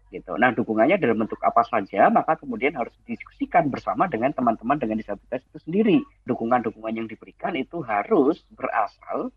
gitu. 0.09 0.35
Nah, 0.39 0.55
dukungannya 0.55 0.95
dalam 0.99 1.23
bentuk 1.23 1.39
apa 1.43 1.63
saja, 1.67 2.07
maka 2.07 2.39
kemudian 2.39 2.75
harus 2.75 2.93
didiskusikan 3.03 3.67
bersama 3.67 4.07
dengan 4.07 4.31
teman-teman 4.31 4.79
dengan 4.79 4.97
disabilitas 4.99 5.43
itu 5.51 5.59
sendiri. 5.63 5.97
Dukungan-dukungan 6.23 6.93
yang 6.95 7.07
diberikan 7.07 7.55
itu 7.59 7.83
harus 7.83 8.43
berasal 8.55 9.31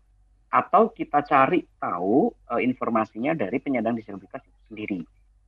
atau 0.51 0.91
kita 0.91 1.23
cari 1.23 1.63
tahu 1.79 2.31
e, 2.51 2.53
informasinya 2.67 3.31
dari 3.31 3.57
penyandang 3.63 3.95
disabilitas 3.95 4.43
itu 4.43 4.61
sendiri. 4.67 4.99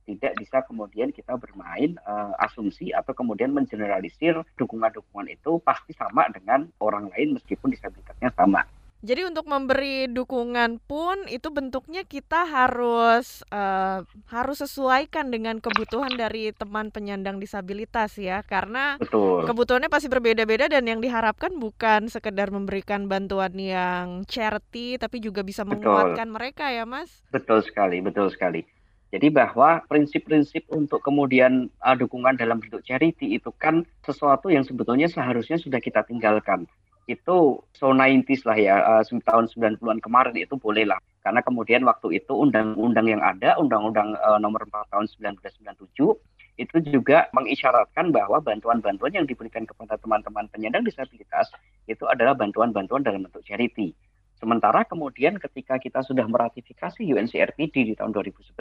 Tidak 0.04 0.36
bisa 0.36 0.64
kemudian 0.64 1.12
kita 1.12 1.36
bermain 1.36 1.96
e, 2.00 2.12
asumsi 2.40 2.92
atau 2.92 3.12
kemudian 3.12 3.52
mengeneralisir 3.52 4.40
dukungan-dukungan 4.56 5.28
itu 5.28 5.60
pasti 5.60 5.92
sama 5.92 6.28
dengan 6.32 6.72
orang 6.80 7.12
lain 7.12 7.36
meskipun 7.36 7.72
disabilitasnya 7.72 8.32
sama. 8.32 8.64
Jadi 9.04 9.20
untuk 9.28 9.44
memberi 9.44 10.08
dukungan 10.08 10.80
pun 10.80 11.28
itu 11.28 11.52
bentuknya 11.52 12.08
kita 12.08 12.48
harus 12.48 13.44
uh, 13.52 14.00
harus 14.32 14.64
sesuaikan 14.64 15.28
dengan 15.28 15.60
kebutuhan 15.60 16.16
dari 16.16 16.56
teman 16.56 16.88
penyandang 16.88 17.36
disabilitas 17.36 18.16
ya 18.16 18.40
karena 18.40 18.96
Betul. 18.96 19.44
kebutuhannya 19.44 19.92
pasti 19.92 20.08
berbeda-beda 20.08 20.72
dan 20.72 20.88
yang 20.88 21.04
diharapkan 21.04 21.52
bukan 21.60 22.08
sekedar 22.08 22.48
memberikan 22.48 23.04
bantuan 23.04 23.52
yang 23.60 24.24
charity 24.24 24.96
tapi 24.96 25.20
juga 25.20 25.44
bisa 25.44 25.68
menguatkan 25.68 26.32
betul. 26.32 26.36
mereka 26.40 26.72
ya 26.72 26.88
Mas. 26.88 27.20
Betul 27.28 27.60
sekali, 27.60 28.00
betul 28.00 28.32
sekali. 28.32 28.64
Jadi 29.12 29.28
bahwa 29.28 29.84
prinsip-prinsip 29.84 30.64
untuk 30.72 31.04
kemudian 31.04 31.68
uh, 31.84 31.92
dukungan 31.92 32.40
dalam 32.40 32.56
bentuk 32.56 32.80
charity 32.88 33.36
itu 33.36 33.52
kan 33.60 33.84
sesuatu 34.00 34.48
yang 34.48 34.64
sebetulnya 34.64 35.12
seharusnya 35.12 35.60
sudah 35.60 35.76
kita 35.76 36.08
tinggalkan 36.08 36.64
itu 37.04 37.60
so 37.76 37.86
90s 37.92 38.48
lah 38.48 38.56
ya 38.56 38.76
uh, 38.80 39.02
tahun 39.04 39.44
90-an 39.52 40.00
kemarin 40.00 40.36
itu 40.36 40.56
boleh 40.56 40.88
lah 40.88 41.00
karena 41.20 41.40
kemudian 41.44 41.84
waktu 41.84 42.20
itu 42.20 42.32
undang-undang 42.32 43.08
yang 43.08 43.20
ada 43.20 43.56
undang-undang 43.60 44.16
uh, 44.20 44.40
nomor 44.40 44.64
4 44.64 44.92
tahun 44.92 45.06
1997 45.36 46.16
itu 46.54 46.76
juga 46.86 47.26
mengisyaratkan 47.34 48.14
bahwa 48.14 48.38
bantuan-bantuan 48.38 49.10
yang 49.10 49.26
diberikan 49.26 49.66
kepada 49.66 49.98
teman-teman 49.98 50.46
penyandang 50.54 50.86
disabilitas 50.86 51.50
itu 51.90 52.06
adalah 52.06 52.38
bantuan-bantuan 52.38 53.02
dalam 53.02 53.26
bentuk 53.26 53.42
charity. 53.42 53.90
Sementara 54.38 54.86
kemudian 54.86 55.34
ketika 55.42 55.82
kita 55.82 56.06
sudah 56.06 56.28
meratifikasi 56.30 57.02
UNCRPD 57.02 57.74
di 57.90 57.94
tahun 57.98 58.14
2011 58.14 58.54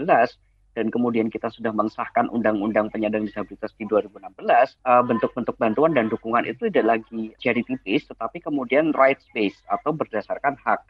dan 0.73 0.89
kemudian 0.89 1.29
kita 1.29 1.49
sudah 1.53 1.69
mengesahkan 1.73 2.29
Undang-Undang 2.33 2.89
Penyandang 2.89 3.29
Disabilitas 3.29 3.73
di 3.77 3.85
2016, 3.85 4.41
uh, 4.85 5.03
bentuk-bentuk 5.05 5.55
bantuan 5.61 5.93
dan 5.93 6.09
dukungan 6.09 6.45
itu 6.49 6.69
tidak 6.69 6.97
lagi 6.97 7.33
jadi 7.37 7.61
tipis, 7.65 8.09
tetapi 8.09 8.41
kemudian 8.41 8.93
rights 8.97 9.25
based 9.33 9.61
atau 9.69 9.93
berdasarkan 9.93 10.57
hak 10.61 10.81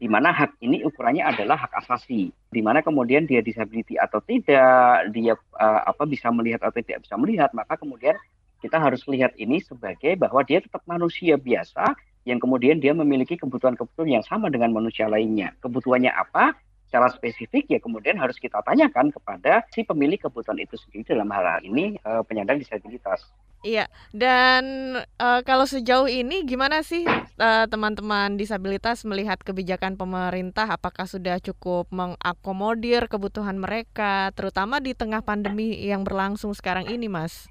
di 0.00 0.08
mana 0.08 0.32
hak 0.32 0.56
ini 0.64 0.80
ukurannya 0.80 1.20
adalah 1.20 1.60
hak 1.60 1.76
asasi, 1.84 2.32
di 2.32 2.60
mana 2.64 2.80
kemudian 2.80 3.28
dia 3.28 3.44
disability 3.44 4.00
atau 4.00 4.24
tidak, 4.24 5.12
dia 5.12 5.36
uh, 5.60 5.80
apa 5.84 6.08
bisa 6.08 6.32
melihat 6.32 6.64
atau 6.64 6.80
tidak 6.80 7.04
bisa 7.04 7.20
melihat, 7.20 7.52
maka 7.52 7.76
kemudian 7.76 8.16
kita 8.64 8.80
harus 8.80 9.04
lihat 9.08 9.36
ini 9.36 9.60
sebagai 9.60 10.16
bahwa 10.16 10.40
dia 10.44 10.64
tetap 10.64 10.80
manusia 10.88 11.36
biasa 11.36 11.96
yang 12.24 12.40
kemudian 12.40 12.80
dia 12.80 12.92
memiliki 12.92 13.36
kebutuhan-kebutuhan 13.36 14.20
yang 14.20 14.24
sama 14.24 14.52
dengan 14.52 14.72
manusia 14.72 15.08
lainnya. 15.08 15.56
Kebutuhannya 15.60 16.12
apa? 16.12 16.56
Secara 16.90 17.06
spesifik 17.14 17.70
ya 17.70 17.78
kemudian 17.78 18.18
harus 18.18 18.34
kita 18.34 18.58
tanyakan 18.66 19.14
kepada 19.14 19.62
si 19.70 19.86
pemilik 19.86 20.18
kebutuhan 20.18 20.58
itu 20.58 20.74
sendiri 20.74 21.14
dalam 21.14 21.30
hal 21.30 21.62
ini 21.62 21.94
uh, 22.02 22.26
penyandang 22.26 22.58
disabilitas. 22.58 23.30
Iya, 23.60 23.92
dan 24.16 24.96
uh, 25.20 25.44
kalau 25.44 25.68
sejauh 25.68 26.08
ini 26.08 26.48
gimana 26.48 26.80
sih 26.80 27.04
teman 27.36 27.90
teman-teman 27.90 28.38
disabilitas 28.38 29.02
melihat 29.02 29.42
kebijakan 29.42 29.98
pemerintah? 29.98 30.70
Apakah 30.70 31.10
sudah 31.10 31.42
cukup 31.42 31.90
mengakomodir 31.90 33.10
kebutuhan 33.10 33.58
mereka, 33.58 34.30
terutama 34.38 34.78
di 34.78 34.94
tengah 34.94 35.20
pandemi 35.26 35.74
yang 35.74 36.06
berlangsung 36.06 36.54
sekarang 36.54 36.86
ini, 36.86 37.10
Mas? 37.10 37.50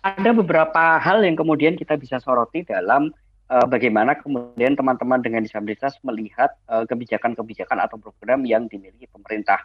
Ada 0.00 0.32
beberapa 0.32 0.96
hal 0.96 1.20
yang 1.22 1.36
kemudian 1.36 1.76
kita 1.76 1.98
bisa 2.00 2.16
soroti 2.22 2.64
dalam 2.64 3.12
uh, 3.50 3.66
bagaimana 3.66 4.18
kemudian 4.18 4.74
teman-teman 4.74 5.22
dengan 5.22 5.42
disabilitas 5.42 5.98
melihat 6.02 6.54
kebijakan-kebijakan 6.68 7.78
uh, 7.80 7.84
atau 7.88 7.96
program 7.98 8.42
yang 8.46 8.66
dimiliki 8.70 9.06
pemerintah. 9.10 9.62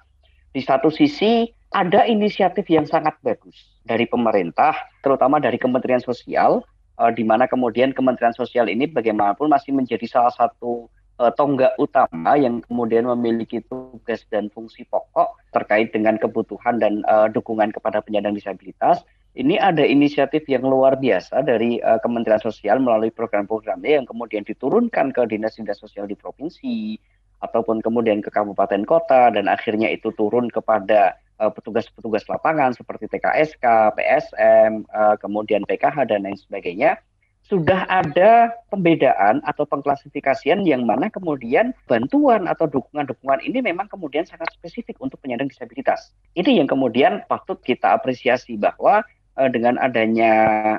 Di 0.51 0.59
satu 0.59 0.91
sisi 0.91 1.47
ada 1.71 2.03
inisiatif 2.03 2.67
yang 2.67 2.83
sangat 2.83 3.15
bagus 3.23 3.55
dari 3.87 4.03
pemerintah, 4.03 4.75
terutama 4.99 5.39
dari 5.39 5.55
Kementerian 5.55 6.03
Sosial, 6.03 6.61
uh, 6.99 7.11
di 7.11 7.23
mana 7.23 7.47
kemudian 7.47 7.95
Kementerian 7.95 8.35
Sosial 8.35 8.67
ini 8.67 8.85
bagaimanapun 8.85 9.47
masih 9.47 9.71
menjadi 9.71 10.05
salah 10.07 10.33
satu 10.35 10.91
tonggak 11.37 11.77
utama 11.77 12.33
yang 12.33 12.65
kemudian 12.65 13.05
memiliki 13.05 13.61
tugas 13.69 14.25
dan 14.33 14.49
fungsi 14.49 14.89
pokok 14.89 15.29
terkait 15.53 15.93
dengan 15.93 16.17
kebutuhan 16.17 16.81
dan 16.81 17.05
uh, 17.05 17.29
dukungan 17.29 17.69
kepada 17.69 18.01
penyandang 18.01 18.33
disabilitas. 18.33 19.05
Ini 19.31 19.55
ada 19.63 19.87
inisiatif 19.87 20.43
yang 20.51 20.67
luar 20.67 20.99
biasa 20.99 21.47
dari 21.47 21.79
uh, 21.79 22.03
Kementerian 22.03 22.43
Sosial 22.43 22.83
melalui 22.83 23.15
program-programnya 23.15 24.03
yang 24.03 24.05
kemudian 24.07 24.43
diturunkan 24.43 25.15
ke 25.15 25.23
dinas-dinas 25.23 25.79
sosial 25.79 26.03
di 26.03 26.19
provinsi 26.19 26.99
ataupun 27.39 27.79
kemudian 27.79 28.19
ke 28.19 28.27
kabupaten 28.27 28.83
kota 28.83 29.31
dan 29.31 29.47
akhirnya 29.47 29.87
itu 29.87 30.11
turun 30.19 30.51
kepada 30.51 31.15
Eh, 31.41 31.49
petugas-petugas 31.49 32.29
lapangan 32.29 32.69
seperti 32.77 33.09
TKSK, 33.09 33.97
PSM, 33.97 34.85
uh, 34.93 35.17
kemudian 35.17 35.65
PKH 35.65 36.05
dan 36.05 36.21
lain 36.21 36.37
sebagainya, 36.37 37.01
sudah 37.41 37.89
ada 37.89 38.53
pembedaan 38.69 39.41
atau 39.49 39.65
pengklasifikasian 39.65 40.61
yang 40.69 40.85
mana 40.85 41.09
kemudian 41.09 41.73
bantuan 41.89 42.45
atau 42.45 42.69
dukungan-dukungan 42.69 43.41
ini 43.41 43.57
memang 43.57 43.89
kemudian 43.89 44.21
sangat 44.21 44.53
spesifik 44.53 45.01
untuk 45.01 45.17
penyandang 45.17 45.49
disabilitas. 45.49 46.13
Ini 46.37 46.61
yang 46.61 46.69
kemudian 46.69 47.25
patut 47.25 47.57
kita 47.65 47.97
apresiasi 47.97 48.53
bahwa 48.61 49.01
uh, 49.01 49.20
dengan 49.49 49.81
adanya 49.81 50.31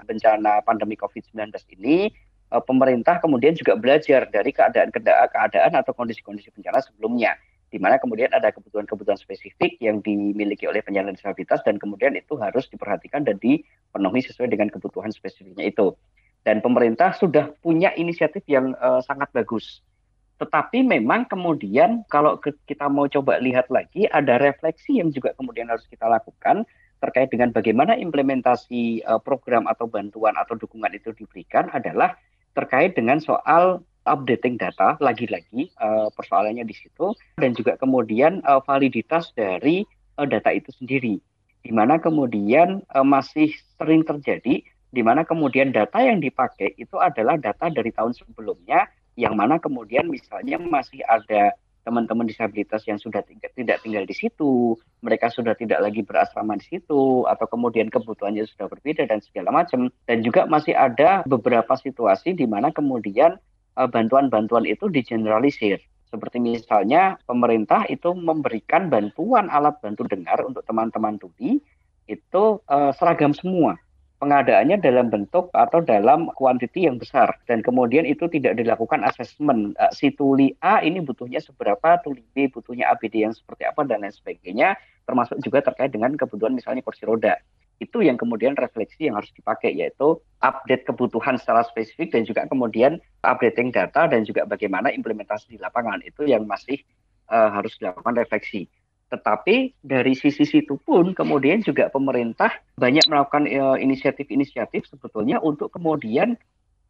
bencana 0.06 0.62
pandemi 0.62 0.94
COVID-19 0.94 1.50
ini 1.80 2.12
pemerintah 2.68 3.18
kemudian 3.18 3.56
juga 3.56 3.74
belajar 3.80 4.28
dari 4.28 4.52
keadaan-keadaan 4.52 5.72
atau 5.72 5.96
kondisi-kondisi 5.96 6.52
bencana 6.52 6.84
sebelumnya 6.84 7.34
di 7.72 7.80
mana 7.80 7.96
kemudian 7.96 8.28
ada 8.36 8.52
kebutuhan-kebutuhan 8.52 9.16
spesifik 9.16 9.80
yang 9.80 10.04
dimiliki 10.04 10.68
oleh 10.68 10.84
penyandang 10.84 11.16
disabilitas 11.16 11.64
dan 11.64 11.80
kemudian 11.80 12.12
itu 12.12 12.36
harus 12.36 12.68
diperhatikan 12.68 13.24
dan 13.24 13.40
dipenuhi 13.40 14.20
sesuai 14.28 14.52
dengan 14.52 14.68
kebutuhan 14.68 15.08
spesifiknya 15.08 15.72
itu. 15.72 15.96
Dan 16.44 16.60
pemerintah 16.60 17.16
sudah 17.16 17.48
punya 17.64 17.96
inisiatif 17.96 18.44
yang 18.44 18.76
uh, 18.76 19.00
sangat 19.00 19.32
bagus. 19.32 19.80
Tetapi 20.36 20.84
memang 20.84 21.24
kemudian 21.32 22.04
kalau 22.12 22.36
kita 22.44 22.92
mau 22.92 23.08
coba 23.08 23.40
lihat 23.40 23.72
lagi 23.72 24.04
ada 24.12 24.36
refleksi 24.36 25.00
yang 25.00 25.08
juga 25.08 25.32
kemudian 25.32 25.72
harus 25.72 25.88
kita 25.88 26.04
lakukan 26.04 26.68
terkait 27.02 27.28
dengan 27.34 27.50
bagaimana 27.50 27.98
implementasi 27.98 29.02
uh, 29.02 29.18
program 29.18 29.66
atau 29.66 29.90
bantuan 29.90 30.38
atau 30.38 30.54
dukungan 30.54 30.94
itu 30.94 31.10
diberikan 31.18 31.66
adalah 31.74 32.14
terkait 32.54 32.94
dengan 32.94 33.18
soal 33.18 33.82
updating 34.06 34.54
data 34.54 34.94
lagi-lagi 35.02 35.74
uh, 35.82 36.06
persoalannya 36.14 36.62
di 36.62 36.74
situ 36.78 37.10
dan 37.42 37.58
juga 37.58 37.74
kemudian 37.74 38.38
uh, 38.46 38.62
validitas 38.62 39.34
dari 39.34 39.82
uh, 40.18 40.26
data 40.26 40.54
itu 40.54 40.70
sendiri. 40.78 41.18
Di 41.62 41.70
mana 41.74 41.98
kemudian 41.98 42.86
uh, 42.94 43.06
masih 43.06 43.50
sering 43.78 44.06
terjadi 44.06 44.62
di 44.92 45.02
mana 45.02 45.24
kemudian 45.24 45.72
data 45.72 45.98
yang 46.04 46.20
dipakai 46.20 46.76
itu 46.76 47.00
adalah 47.00 47.40
data 47.40 47.72
dari 47.72 47.90
tahun 47.90 48.12
sebelumnya 48.12 48.86
yang 49.16 49.36
mana 49.36 49.56
kemudian 49.56 50.08
misalnya 50.08 50.60
masih 50.60 51.00
ada 51.08 51.56
teman-teman 51.82 52.26
disabilitas 52.26 52.86
yang 52.86 52.98
sudah 52.98 53.22
tidak, 53.26 53.50
tidak 53.58 53.78
tinggal 53.82 54.06
di 54.06 54.14
situ, 54.14 54.78
mereka 55.02 55.30
sudah 55.30 55.54
tidak 55.58 55.82
lagi 55.82 56.06
berasrama 56.06 56.54
di 56.58 56.66
situ, 56.78 57.26
atau 57.26 57.46
kemudian 57.50 57.90
kebutuhannya 57.90 58.46
sudah 58.46 58.70
berbeda 58.70 59.06
dan 59.06 59.18
segala 59.22 59.50
macam. 59.50 59.90
Dan 60.06 60.22
juga 60.22 60.46
masih 60.46 60.78
ada 60.78 61.26
beberapa 61.26 61.74
situasi 61.74 62.38
di 62.38 62.46
mana 62.46 62.70
kemudian 62.70 63.38
Eh, 63.72 63.88
bantuan-bantuan 63.88 64.68
itu 64.68 64.92
digeneralisir. 64.92 65.80
Seperti 66.12 66.36
misalnya 66.36 67.16
pemerintah 67.24 67.88
itu 67.88 68.12
memberikan 68.12 68.92
bantuan 68.92 69.48
alat 69.48 69.80
bantu 69.80 70.04
dengar 70.04 70.44
untuk 70.44 70.60
teman-teman 70.68 71.16
tuli 71.16 71.56
itu 72.04 72.44
uh, 72.68 72.92
seragam 72.92 73.32
semua. 73.32 73.80
Pengadaannya 74.22 74.78
dalam 74.78 75.10
bentuk 75.10 75.50
atau 75.50 75.82
dalam 75.82 76.30
kuantiti 76.38 76.86
yang 76.86 76.94
besar. 76.94 77.42
Dan 77.50 77.58
kemudian 77.58 78.06
itu 78.06 78.30
tidak 78.30 78.54
dilakukan 78.54 79.02
asesmen 79.02 79.74
uh, 79.82 79.90
si 79.90 80.14
tuli 80.14 80.54
A 80.62 80.78
ini 80.78 81.02
butuhnya 81.02 81.42
seberapa, 81.42 81.98
tuli 82.06 82.22
B 82.30 82.46
butuhnya 82.46 82.86
ABD 82.94 83.26
yang 83.26 83.34
seperti 83.34 83.66
apa 83.66 83.82
dan 83.82 84.06
lain 84.06 84.14
sebagainya, 84.14 84.78
termasuk 85.10 85.42
juga 85.42 85.66
terkait 85.66 85.90
dengan 85.90 86.14
kebutuhan 86.14 86.54
misalnya 86.54 86.86
kursi 86.86 87.02
roda. 87.02 87.34
Itu 87.82 87.98
yang 87.98 88.14
kemudian 88.14 88.54
refleksi 88.54 89.10
yang 89.10 89.18
harus 89.18 89.34
dipakai 89.34 89.74
yaitu 89.74 90.22
update 90.38 90.86
kebutuhan 90.86 91.34
secara 91.34 91.66
spesifik 91.66 92.14
dan 92.14 92.22
juga 92.22 92.46
kemudian 92.46 93.02
updating 93.26 93.74
data 93.74 94.06
dan 94.06 94.22
juga 94.22 94.46
bagaimana 94.46 94.94
implementasi 94.94 95.50
di 95.50 95.58
lapangan. 95.58 95.98
Itu 96.06 96.30
yang 96.30 96.46
masih 96.46 96.78
uh, 97.26 97.50
harus 97.50 97.74
dilakukan 97.82 98.14
refleksi. 98.14 98.70
Tetapi 99.12 99.84
dari 99.84 100.16
sisi 100.16 100.48
situ 100.48 100.80
pun 100.80 101.12
kemudian 101.12 101.60
juga 101.60 101.92
pemerintah 101.92 102.48
banyak 102.80 103.04
melakukan 103.12 103.44
uh, 103.44 103.76
inisiatif-inisiatif 103.76 104.88
sebetulnya 104.88 105.36
untuk 105.44 105.68
kemudian 105.68 106.32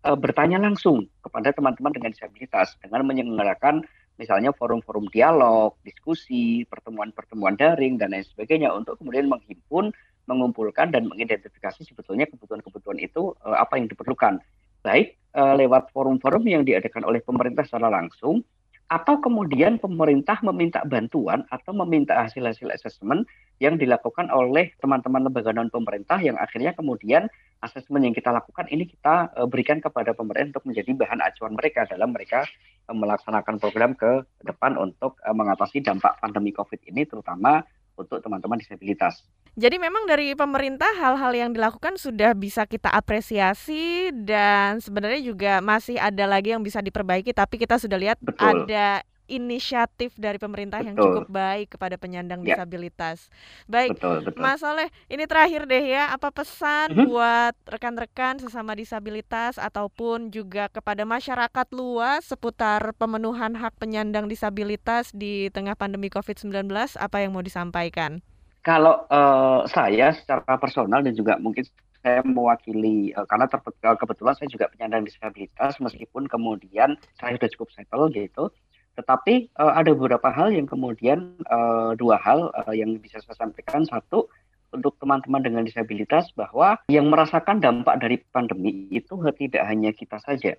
uh, 0.07 0.15
bertanya 0.15 0.63
langsung 0.63 1.11
kepada 1.19 1.51
teman-teman 1.51 1.91
dengan 1.91 2.15
disabilitas 2.15 2.79
dengan 2.79 3.03
menyelenggarakan 3.11 3.83
misalnya 4.23 4.55
forum-forum 4.55 5.11
dialog, 5.11 5.75
diskusi, 5.83 6.63
pertemuan-pertemuan 6.71 7.59
daring 7.59 7.99
dan 7.99 8.15
lain 8.15 8.23
sebagainya 8.23 8.71
untuk 8.71 9.03
kemudian 9.03 9.27
menghimpun 9.27 9.91
mengumpulkan 10.31 10.95
dan 10.95 11.11
mengidentifikasi 11.11 11.83
sebetulnya 11.83 12.31
kebutuhan-kebutuhan 12.31 13.03
itu 13.03 13.35
uh, 13.43 13.59
apa 13.59 13.83
yang 13.83 13.91
diperlukan. 13.91 14.39
Baik 14.87 15.19
lewat 15.33 15.97
forum-forum 15.97 16.45
yang 16.45 16.61
diadakan 16.61 17.09
oleh 17.09 17.25
pemerintah 17.25 17.65
secara 17.65 17.89
langsung 17.89 18.45
atau 18.93 19.17
kemudian 19.25 19.81
pemerintah 19.81 20.37
meminta 20.45 20.85
bantuan 20.85 21.49
atau 21.49 21.73
meminta 21.73 22.13
hasil-hasil 22.29 22.69
asesmen 22.77 23.25
yang 23.57 23.81
dilakukan 23.81 24.29
oleh 24.29 24.77
teman-teman 24.85 25.25
lembaga 25.25 25.49
non 25.57 25.73
pemerintah 25.73 26.21
yang 26.21 26.37
akhirnya 26.37 26.77
kemudian 26.77 27.25
asesmen 27.65 28.05
yang 28.05 28.13
kita 28.13 28.29
lakukan 28.29 28.69
ini 28.69 28.85
kita 28.85 29.33
uh, 29.33 29.49
berikan 29.49 29.81
kepada 29.81 30.13
pemerintah 30.13 30.61
untuk 30.61 30.69
menjadi 30.69 30.93
bahan 30.93 31.25
acuan 31.25 31.57
mereka 31.57 31.89
dalam 31.89 32.13
mereka 32.13 32.45
uh, 32.85 32.93
melaksanakan 32.93 33.57
program 33.57 33.97
ke 33.97 34.29
depan 34.45 34.77
untuk 34.77 35.17
uh, 35.25 35.33
mengatasi 35.33 35.81
dampak 35.81 36.21
pandemi 36.21 36.53
Covid 36.53 36.85
ini 36.85 37.09
terutama 37.09 37.65
untuk 37.97 38.21
teman-teman 38.21 38.61
disabilitas. 38.61 39.25
Jadi 39.53 39.77
memang 39.77 40.09
dari 40.09 40.33
pemerintah 40.33 40.89
hal-hal 40.97 41.33
yang 41.37 41.51
dilakukan 41.53 42.01
sudah 42.01 42.33
bisa 42.33 42.65
kita 42.65 42.89
apresiasi 42.89 44.09
dan 44.17 44.81
sebenarnya 44.81 45.21
juga 45.21 45.53
masih 45.61 46.01
ada 46.01 46.25
lagi 46.25 46.57
yang 46.57 46.65
bisa 46.65 46.81
diperbaiki 46.81 47.37
tapi 47.37 47.61
kita 47.61 47.77
sudah 47.77 48.01
lihat 48.01 48.17
Betul. 48.25 48.65
ada 48.65 49.05
inisiatif 49.31 50.13
dari 50.21 50.37
pemerintah 50.37 50.81
betul. 50.81 50.89
yang 50.89 50.97
cukup 50.99 51.27
baik 51.33 51.77
kepada 51.77 51.97
penyandang 51.97 52.45
ya. 52.45 52.57
disabilitas. 52.57 53.33
Baik, 53.65 53.97
betul, 53.97 54.29
betul. 54.29 54.41
Mas 54.41 54.61
Soleh, 54.61 54.89
ini 55.09 55.25
terakhir 55.25 55.65
deh 55.65 55.85
ya, 55.85 56.13
apa 56.13 56.29
pesan 56.29 56.93
mm-hmm. 56.93 57.07
buat 57.09 57.55
rekan-rekan 57.65 58.45
sesama 58.45 58.77
disabilitas 58.77 59.57
ataupun 59.57 60.29
juga 60.29 60.69
kepada 60.69 61.09
masyarakat 61.09 61.67
luas 61.73 62.29
seputar 62.29 62.93
pemenuhan 63.01 63.57
hak 63.57 63.73
penyandang 63.81 64.29
disabilitas 64.29 65.15
di 65.17 65.49
tengah 65.49 65.79
pandemi 65.79 66.13
COVID-19, 66.13 66.69
apa 67.01 67.17
yang 67.25 67.33
mau 67.33 67.45
disampaikan? 67.45 68.21
Kalau 68.63 69.07
uh, 69.11 69.67
saya 69.67 70.15
secara 70.15 70.57
personal 70.59 71.03
dan 71.03 71.19
juga 71.19 71.35
mungkin 71.43 71.67
saya 72.03 72.23
mewakili 72.23 73.11
uh, 73.15 73.27
karena 73.27 73.51
kebetulan 73.99 74.35
saya 74.39 74.49
juga 74.51 74.71
penyandang 74.71 75.07
disabilitas 75.07 75.79
meskipun 75.83 76.31
kemudian 76.31 76.95
saya 77.19 77.39
sudah 77.39 77.51
cukup 77.59 77.69
settle 77.75 78.07
gitu 78.15 78.55
Tetapi 78.93 79.51
uh, 79.57 79.73
ada 79.73 79.97
beberapa 79.97 80.29
hal 80.31 80.53
yang 80.53 80.69
kemudian 80.69 81.41
uh, 81.49 81.97
dua 81.97 82.21
hal 82.21 82.53
uh, 82.53 82.75
yang 82.77 82.93
bisa 83.01 83.19
saya 83.25 83.35
sampaikan. 83.41 83.89
Satu, 83.89 84.29
untuk 84.73 84.97
teman-teman 84.99 85.45
dengan 85.45 85.63
disabilitas 85.65 86.33
bahwa 86.33 86.81
yang 86.89 87.09
merasakan 87.13 87.61
dampak 87.61 88.01
dari 88.01 88.21
pandemi 88.33 88.89
itu 88.89 89.17
tidak 89.37 89.63
hanya 89.69 89.93
kita 89.93 90.17
saja, 90.25 90.57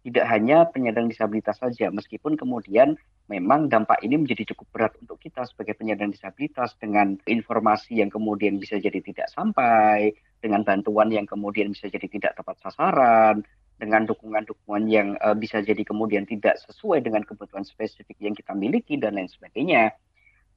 tidak 0.00 0.24
hanya 0.32 0.64
penyandang 0.72 1.12
disabilitas 1.12 1.60
saja, 1.60 1.92
meskipun 1.92 2.40
kemudian 2.40 2.96
memang 3.28 3.68
dampak 3.68 4.00
ini 4.00 4.16
menjadi 4.16 4.52
cukup 4.52 4.66
berat 4.72 4.92
untuk 5.04 5.20
kita 5.20 5.44
sebagai 5.44 5.76
penyandang 5.76 6.10
disabilitas 6.10 6.72
dengan 6.80 7.20
informasi 7.28 8.00
yang 8.00 8.08
kemudian 8.08 8.56
bisa 8.56 8.80
jadi 8.80 8.96
tidak 9.04 9.28
sampai, 9.28 10.16
dengan 10.40 10.64
bantuan 10.64 11.12
yang 11.12 11.28
kemudian 11.28 11.68
bisa 11.70 11.92
jadi 11.92 12.08
tidak 12.08 12.32
tepat 12.32 12.56
sasaran, 12.64 13.44
dengan 13.80 14.04
dukungan-dukungan 14.08 14.84
yang 14.88 15.08
uh, 15.20 15.36
bisa 15.36 15.64
jadi 15.64 15.80
kemudian 15.84 16.28
tidak 16.28 16.60
sesuai 16.64 17.00
dengan 17.00 17.24
kebutuhan 17.24 17.64
spesifik 17.64 18.16
yang 18.20 18.36
kita 18.36 18.52
miliki 18.52 19.00
dan 19.00 19.16
lain 19.16 19.28
sebagainya. 19.28 19.96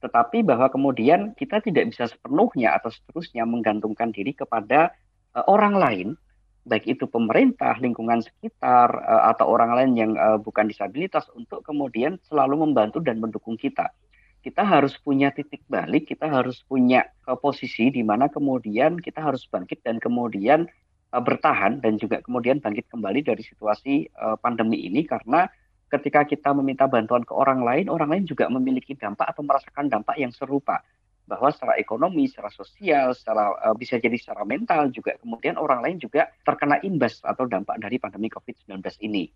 Tetapi 0.04 0.44
bahwa 0.44 0.68
kemudian 0.68 1.32
kita 1.32 1.64
tidak 1.64 1.88
bisa 1.88 2.08
sepenuhnya 2.08 2.76
atau 2.76 2.92
seterusnya 2.92 3.48
menggantungkan 3.48 4.12
diri 4.12 4.36
kepada 4.36 4.92
uh, 5.32 5.44
orang 5.48 5.74
lain, 5.76 6.08
baik 6.64 6.96
itu 6.96 7.04
pemerintah, 7.04 7.76
lingkungan 7.76 8.24
sekitar, 8.24 8.88
uh, 8.88 9.28
atau 9.32 9.48
orang 9.52 9.76
lain 9.76 9.92
yang 9.94 10.12
uh, 10.16 10.40
bukan 10.40 10.68
disabilitas 10.68 11.28
untuk 11.36 11.60
kemudian 11.60 12.16
selalu 12.24 12.64
membantu 12.64 13.04
dan 13.04 13.20
mendukung 13.20 13.60
kita. 13.60 13.92
Kita 14.44 14.60
harus 14.64 14.96
punya 15.00 15.32
titik 15.32 15.64
balik, 15.68 16.08
kita 16.08 16.28
harus 16.28 16.64
punya 16.64 17.04
uh, 17.28 17.36
posisi 17.36 17.92
di 17.92 18.00
mana 18.00 18.32
kemudian 18.32 19.00
kita 19.00 19.20
harus 19.20 19.44
bangkit 19.48 19.84
dan 19.84 20.00
kemudian 20.00 20.68
bertahan 21.14 21.78
dan 21.78 21.94
juga 21.94 22.18
kemudian 22.26 22.58
bangkit 22.58 22.90
kembali 22.90 23.22
dari 23.22 23.38
situasi 23.38 24.10
pandemi 24.42 24.82
ini 24.82 25.06
karena 25.06 25.46
ketika 25.86 26.26
kita 26.26 26.50
meminta 26.50 26.90
bantuan 26.90 27.22
ke 27.22 27.30
orang 27.30 27.62
lain, 27.62 27.86
orang 27.86 28.10
lain 28.10 28.24
juga 28.26 28.50
memiliki 28.50 28.98
dampak 28.98 29.30
atau 29.30 29.46
merasakan 29.46 29.86
dampak 29.86 30.18
yang 30.18 30.34
serupa. 30.34 30.82
Bahwa 31.24 31.48
secara 31.48 31.80
ekonomi, 31.80 32.28
secara 32.28 32.52
sosial, 32.52 33.16
secara 33.16 33.56
uh, 33.64 33.74
bisa 33.76 33.96
jadi 33.96 34.14
secara 34.20 34.44
mental 34.44 34.92
juga 34.92 35.16
kemudian 35.16 35.56
orang 35.56 35.80
lain 35.80 35.96
juga 35.96 36.28
terkena 36.44 36.76
imbas 36.84 37.24
atau 37.24 37.48
dampak 37.48 37.80
dari 37.80 37.96
pandemi 37.96 38.28
COVID-19 38.28 38.84
ini. 39.04 39.32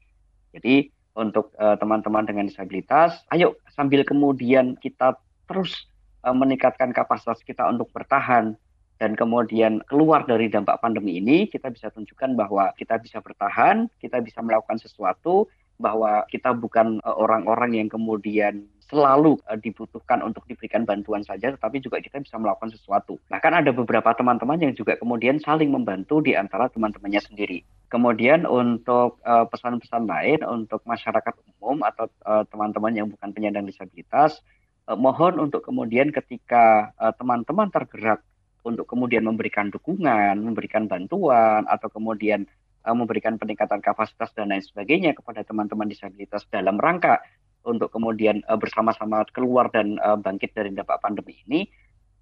Jadi 0.52 0.88
untuk 1.18 1.50
eh, 1.58 1.76
teman-teman 1.76 2.22
dengan 2.24 2.46
disabilitas, 2.46 3.26
ayo 3.34 3.58
sambil 3.74 4.06
kemudian 4.06 4.78
kita 4.78 5.18
terus 5.50 5.90
uh, 6.22 6.30
meningkatkan 6.30 6.94
kapasitas 6.94 7.42
kita 7.42 7.66
untuk 7.66 7.90
bertahan 7.90 8.54
dan 9.02 9.14
kemudian 9.18 9.82
keluar 9.86 10.26
dari 10.26 10.46
dampak 10.46 10.78
pandemi 10.78 11.18
ini, 11.18 11.50
kita 11.50 11.74
bisa 11.74 11.90
tunjukkan 11.90 12.34
bahwa 12.38 12.70
kita 12.78 12.98
bisa 13.02 13.18
bertahan, 13.18 13.90
kita 13.98 14.22
bisa 14.22 14.42
melakukan 14.42 14.78
sesuatu 14.78 15.50
bahwa 15.78 16.26
kita 16.26 16.50
bukan 16.54 16.98
orang-orang 17.06 17.78
yang 17.78 17.88
kemudian 17.88 18.66
selalu 18.88 19.36
uh, 19.44 19.60
dibutuhkan 19.60 20.24
untuk 20.24 20.48
diberikan 20.48 20.88
bantuan 20.88 21.20
saja, 21.20 21.52
tetapi 21.52 21.84
juga 21.84 22.00
kita 22.00 22.24
bisa 22.24 22.40
melakukan 22.40 22.72
sesuatu. 22.72 23.20
Bahkan 23.28 23.52
ada 23.64 23.70
beberapa 23.70 24.08
teman-teman 24.16 24.56
yang 24.58 24.72
juga 24.72 24.96
kemudian 24.96 25.36
saling 25.44 25.68
membantu 25.68 26.24
di 26.24 26.32
antara 26.32 26.72
teman-temannya 26.72 27.20
sendiri. 27.20 27.60
Kemudian 27.88 28.44
untuk 28.48 29.20
pesan-pesan 29.24 30.04
uh, 30.04 30.08
lain 30.08 30.40
untuk 30.44 30.84
masyarakat 30.84 31.34
umum 31.56 31.80
atau 31.84 32.08
teman-teman 32.52 32.92
uh, 32.92 32.96
yang 33.00 33.06
bukan 33.12 33.28
penyandang 33.32 33.64
disabilitas, 33.64 34.40
mohon 34.88 35.36
untuk 35.40 35.64
kemudian 35.64 36.08
ketika 36.12 36.92
teman-teman 37.20 37.68
tergerak 37.68 38.24
untuk 38.64 38.88
kemudian 38.88 39.24
memberikan 39.24 39.72
dukungan, 39.72 40.36
memberikan 40.40 40.88
bantuan, 40.88 41.64
atau 41.68 41.88
kemudian 41.92 42.44
memberikan 42.84 43.36
peningkatan 43.36 43.84
kapasitas 43.84 44.32
dan 44.32 44.48
lain 44.48 44.64
sebagainya 44.64 45.12
kepada 45.12 45.44
teman-teman 45.44 45.88
disabilitas 45.88 46.48
dalam 46.48 46.80
rangka 46.80 47.20
untuk 47.68 47.92
kemudian 47.92 48.40
uh, 48.48 48.56
bersama-sama 48.56 49.28
keluar 49.36 49.68
dan 49.68 50.00
uh, 50.00 50.16
bangkit 50.16 50.56
dari 50.56 50.72
dampak 50.72 51.04
pandemi 51.04 51.36
ini, 51.46 51.68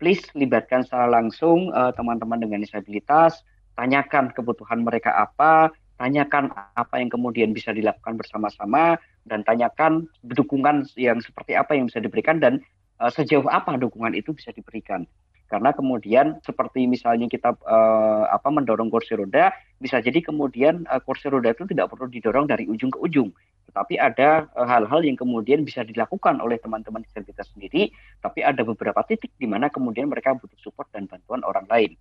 please 0.03 0.27
libatkan 0.35 0.83
secara 0.83 1.09
langsung 1.09 1.73
teman-teman 1.97 2.37
uh, 2.37 2.43
dengan 2.45 2.61
disabilitas, 2.61 3.47
tanyakan 3.79 4.35
kebutuhan 4.35 4.83
mereka 4.83 5.15
apa, 5.15 5.71
tanyakan 5.97 6.53
apa 6.77 7.01
yang 7.01 7.09
kemudian 7.09 7.55
bisa 7.55 7.73
dilakukan 7.73 8.21
bersama-sama, 8.21 9.01
dan 9.27 9.43
tanyakan 9.43 10.07
dukungan 10.23 10.87
yang 10.95 11.19
seperti 11.19 11.59
apa 11.59 11.75
yang 11.75 11.91
bisa 11.91 11.99
diberikan 11.99 12.39
dan 12.39 12.63
uh, 13.03 13.11
sejauh 13.11 13.47
apa 13.51 13.77
dukungan 13.77 14.15
itu 14.15 14.33
bisa 14.33 14.55
diberikan 14.55 15.05
karena 15.47 15.71
kemudian 15.71 16.43
seperti 16.43 16.91
misalnya 16.91 17.31
kita 17.31 17.55
uh, 17.63 18.27
apa 18.27 18.51
mendorong 18.51 18.91
kursi 18.91 19.15
roda 19.15 19.55
bisa 19.79 20.03
jadi 20.03 20.19
kemudian 20.19 20.83
uh, 20.91 20.99
kursi 20.99 21.31
roda 21.31 21.55
itu 21.55 21.63
tidak 21.71 21.95
perlu 21.95 22.11
didorong 22.11 22.51
dari 22.51 22.67
ujung 22.67 22.91
ke 22.91 22.99
ujung. 22.99 23.31
Tetapi 23.67 23.99
ada 24.01 24.47
eh, 24.47 24.67
hal-hal 24.67 25.05
yang 25.05 25.19
kemudian 25.19 25.61
bisa 25.67 25.85
dilakukan 25.85 26.39
oleh 26.41 26.57
teman-teman 26.57 27.03
disabilitas 27.05 27.51
sendiri 27.53 27.93
tapi 28.25 28.41
ada 28.41 28.63
beberapa 28.65 29.05
titik 29.05 29.35
di 29.37 29.45
mana 29.45 29.69
kemudian 29.69 30.09
mereka 30.09 30.33
butuh 30.33 30.57
support 30.63 30.89
dan 30.91 31.07
bantuan 31.07 31.45
orang 31.45 31.67
lain. 31.69 31.93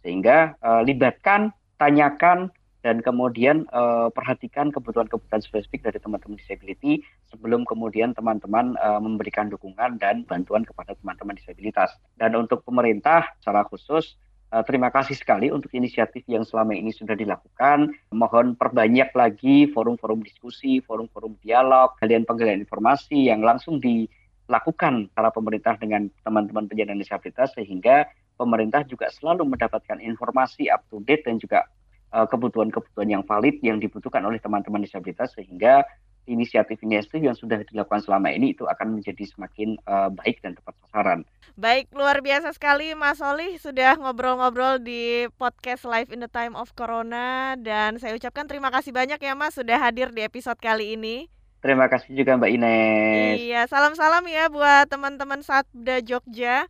Sehingga 0.00 0.56
uh, 0.64 0.80
libatkan 0.80 1.52
tanyakan 1.76 2.48
dan 2.80 3.04
kemudian 3.04 3.68
uh, 3.76 4.08
perhatikan 4.08 4.72
kebutuhan-kebutuhan 4.72 5.44
spesifik 5.44 5.84
dari 5.92 5.98
teman-teman 6.00 6.40
disability 6.40 7.04
sebelum 7.28 7.68
kemudian 7.68 8.16
teman-teman 8.16 8.76
uh, 8.80 9.00
memberikan 9.00 9.52
dukungan 9.52 10.00
dan 10.00 10.24
bantuan 10.24 10.64
kepada 10.64 10.96
teman-teman 10.96 11.36
disabilitas. 11.36 11.92
Dan 12.16 12.32
untuk 12.36 12.64
pemerintah 12.64 13.28
secara 13.40 13.68
khusus 13.68 14.16
uh, 14.52 14.64
terima 14.64 14.88
kasih 14.88 15.12
sekali 15.12 15.52
untuk 15.52 15.68
inisiatif 15.76 16.24
yang 16.24 16.42
selama 16.48 16.72
ini 16.72 16.88
sudah 16.88 17.12
dilakukan. 17.12 17.92
Mohon 18.16 18.56
perbanyak 18.56 19.12
lagi 19.12 19.68
forum-forum 19.68 20.24
diskusi, 20.24 20.80
forum-forum 20.80 21.36
dialog, 21.44 22.00
kalian-penggalian 22.00 22.64
informasi 22.64 23.28
yang 23.28 23.44
langsung 23.44 23.76
dilakukan 23.76 25.12
para 25.12 25.28
pemerintah 25.28 25.76
dengan 25.76 26.08
teman-teman 26.24 26.64
penyandang 26.64 27.04
disabilitas 27.04 27.52
sehingga 27.52 28.08
pemerintah 28.40 28.88
juga 28.88 29.12
selalu 29.12 29.44
mendapatkan 29.52 30.00
informasi 30.00 30.72
up 30.72 30.80
to 30.88 31.04
date 31.04 31.28
dan 31.28 31.36
juga 31.36 31.68
kebutuhan-kebutuhan 32.10 33.08
yang 33.08 33.22
valid 33.22 33.62
yang 33.62 33.78
dibutuhkan 33.78 34.22
oleh 34.26 34.42
teman-teman 34.42 34.82
disabilitas 34.82 35.30
sehingga 35.34 35.86
inisiatif-inisiatif 36.30 37.20
yang 37.20 37.34
sudah 37.34 37.62
dilakukan 37.66 38.04
selama 38.04 38.30
ini 38.30 38.54
itu 38.54 38.68
akan 38.68 39.00
menjadi 39.00 39.24
semakin 39.26 39.74
uh, 39.88 40.12
baik 40.12 40.38
dan 40.44 40.54
tepat 40.54 40.74
sasaran. 40.86 41.20
Baik, 41.58 41.90
luar 41.92 42.22
biasa 42.22 42.54
sekali 42.54 42.94
Mas 42.94 43.18
Oli 43.18 43.58
sudah 43.58 43.98
ngobrol-ngobrol 43.98 44.78
di 44.80 45.26
podcast 45.36 45.84
Live 45.84 46.14
in 46.14 46.22
the 46.22 46.30
Time 46.30 46.54
of 46.54 46.72
Corona 46.78 47.58
dan 47.58 47.98
saya 47.98 48.14
ucapkan 48.14 48.46
terima 48.46 48.70
kasih 48.70 48.94
banyak 48.94 49.18
ya 49.18 49.34
Mas 49.34 49.58
sudah 49.58 49.76
hadir 49.76 50.14
di 50.14 50.22
episode 50.22 50.56
kali 50.62 50.94
ini. 50.94 51.26
Terima 51.60 51.92
kasih 51.92 52.16
juga 52.16 52.40
Mbak 52.40 52.50
Ines. 52.56 53.36
Iya, 53.36 53.68
salam-salam 53.68 54.24
ya 54.24 54.48
buat 54.48 54.88
teman-teman 54.88 55.44
Sabda 55.44 56.00
Jogja. 56.00 56.64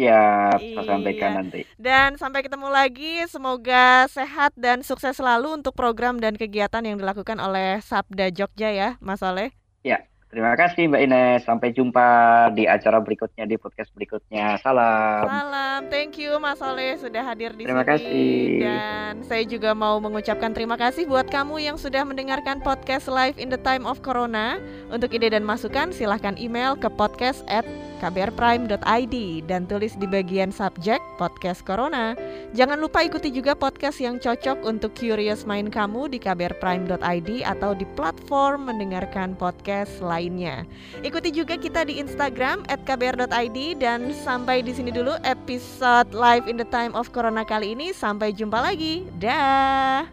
Siap, 0.00 0.58
saya 0.64 0.86
sampaikan 0.88 1.30
iya. 1.30 1.36
nanti. 1.36 1.60
Dan 1.76 2.16
sampai 2.16 2.40
ketemu 2.40 2.72
lagi, 2.72 3.20
semoga 3.28 4.08
sehat 4.08 4.56
dan 4.56 4.80
sukses 4.80 5.20
selalu 5.20 5.60
untuk 5.60 5.76
program 5.76 6.16
dan 6.16 6.40
kegiatan 6.40 6.80
yang 6.80 6.96
dilakukan 6.96 7.36
oleh 7.36 7.84
Sabda 7.84 8.32
Jogja 8.32 8.72
ya, 8.72 8.96
Mas 9.04 9.20
Oleh. 9.20 9.52
Ya, 9.84 10.00
terima 10.30 10.54
kasih 10.54 10.88
Mbak 10.88 11.02
Ines. 11.04 11.40
Sampai 11.44 11.74
jumpa 11.74 12.08
di 12.54 12.64
acara 12.64 13.02
berikutnya, 13.02 13.44
di 13.44 13.58
podcast 13.58 13.90
berikutnya. 13.92 14.56
Salam. 14.62 15.26
Salam, 15.26 15.80
thank 15.90 16.16
you 16.16 16.38
Mas 16.38 16.62
Oleh 16.62 16.96
sudah 16.96 17.22
hadir 17.26 17.52
di 17.52 17.66
terima 17.66 17.82
sini. 17.82 17.90
Terima 17.90 17.98
kasih. 17.98 18.38
Dan 18.62 19.14
saya 19.26 19.44
juga 19.44 19.70
mau 19.74 19.98
mengucapkan 19.98 20.54
terima 20.54 20.78
kasih 20.80 21.04
buat 21.04 21.28
kamu 21.28 21.60
yang 21.60 21.76
sudah 21.76 22.06
mendengarkan 22.06 22.62
podcast 22.62 23.10
Live 23.10 23.36
in 23.36 23.50
the 23.50 23.60
Time 23.60 23.84
of 23.84 24.00
Corona. 24.00 24.56
Untuk 24.88 25.12
ide 25.12 25.34
dan 25.34 25.42
masukan, 25.42 25.90
silahkan 25.90 26.38
email 26.38 26.78
ke 26.78 26.88
podcast 26.94 27.42
at 27.50 27.66
kbrprime.id 28.00 29.16
dan 29.44 29.68
tulis 29.68 29.92
di 30.00 30.08
bagian 30.08 30.48
subjek 30.48 30.98
podcast 31.20 31.60
corona. 31.62 32.16
Jangan 32.56 32.80
lupa 32.80 33.04
ikuti 33.04 33.28
juga 33.28 33.52
podcast 33.52 34.00
yang 34.00 34.16
cocok 34.16 34.64
untuk 34.64 34.96
curious 34.96 35.44
mind 35.44 35.68
kamu 35.70 36.08
di 36.08 36.18
kbrprime.id 36.18 37.30
atau 37.44 37.76
di 37.76 37.84
platform 37.94 38.72
mendengarkan 38.72 39.36
podcast 39.36 40.00
lainnya. 40.20 40.68
Ikuti 41.00 41.32
juga 41.32 41.56
kita 41.56 41.88
di 41.88 41.96
Instagram 41.96 42.68
kbr.id 42.68 43.80
dan 43.80 44.12
sampai 44.12 44.60
di 44.60 44.76
sini 44.76 44.92
dulu 44.92 45.16
episode 45.24 46.12
live 46.12 46.44
in 46.44 46.60
the 46.60 46.68
time 46.68 46.92
of 46.92 47.08
corona 47.16 47.40
kali 47.48 47.72
ini. 47.72 47.96
Sampai 47.96 48.36
jumpa 48.36 48.60
lagi. 48.60 49.08
Dah. 49.16 50.04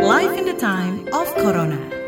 Live 0.00 0.32
in 0.32 0.48
the 0.48 0.56
time 0.56 1.04
of 1.12 1.28
corona. 1.36 1.99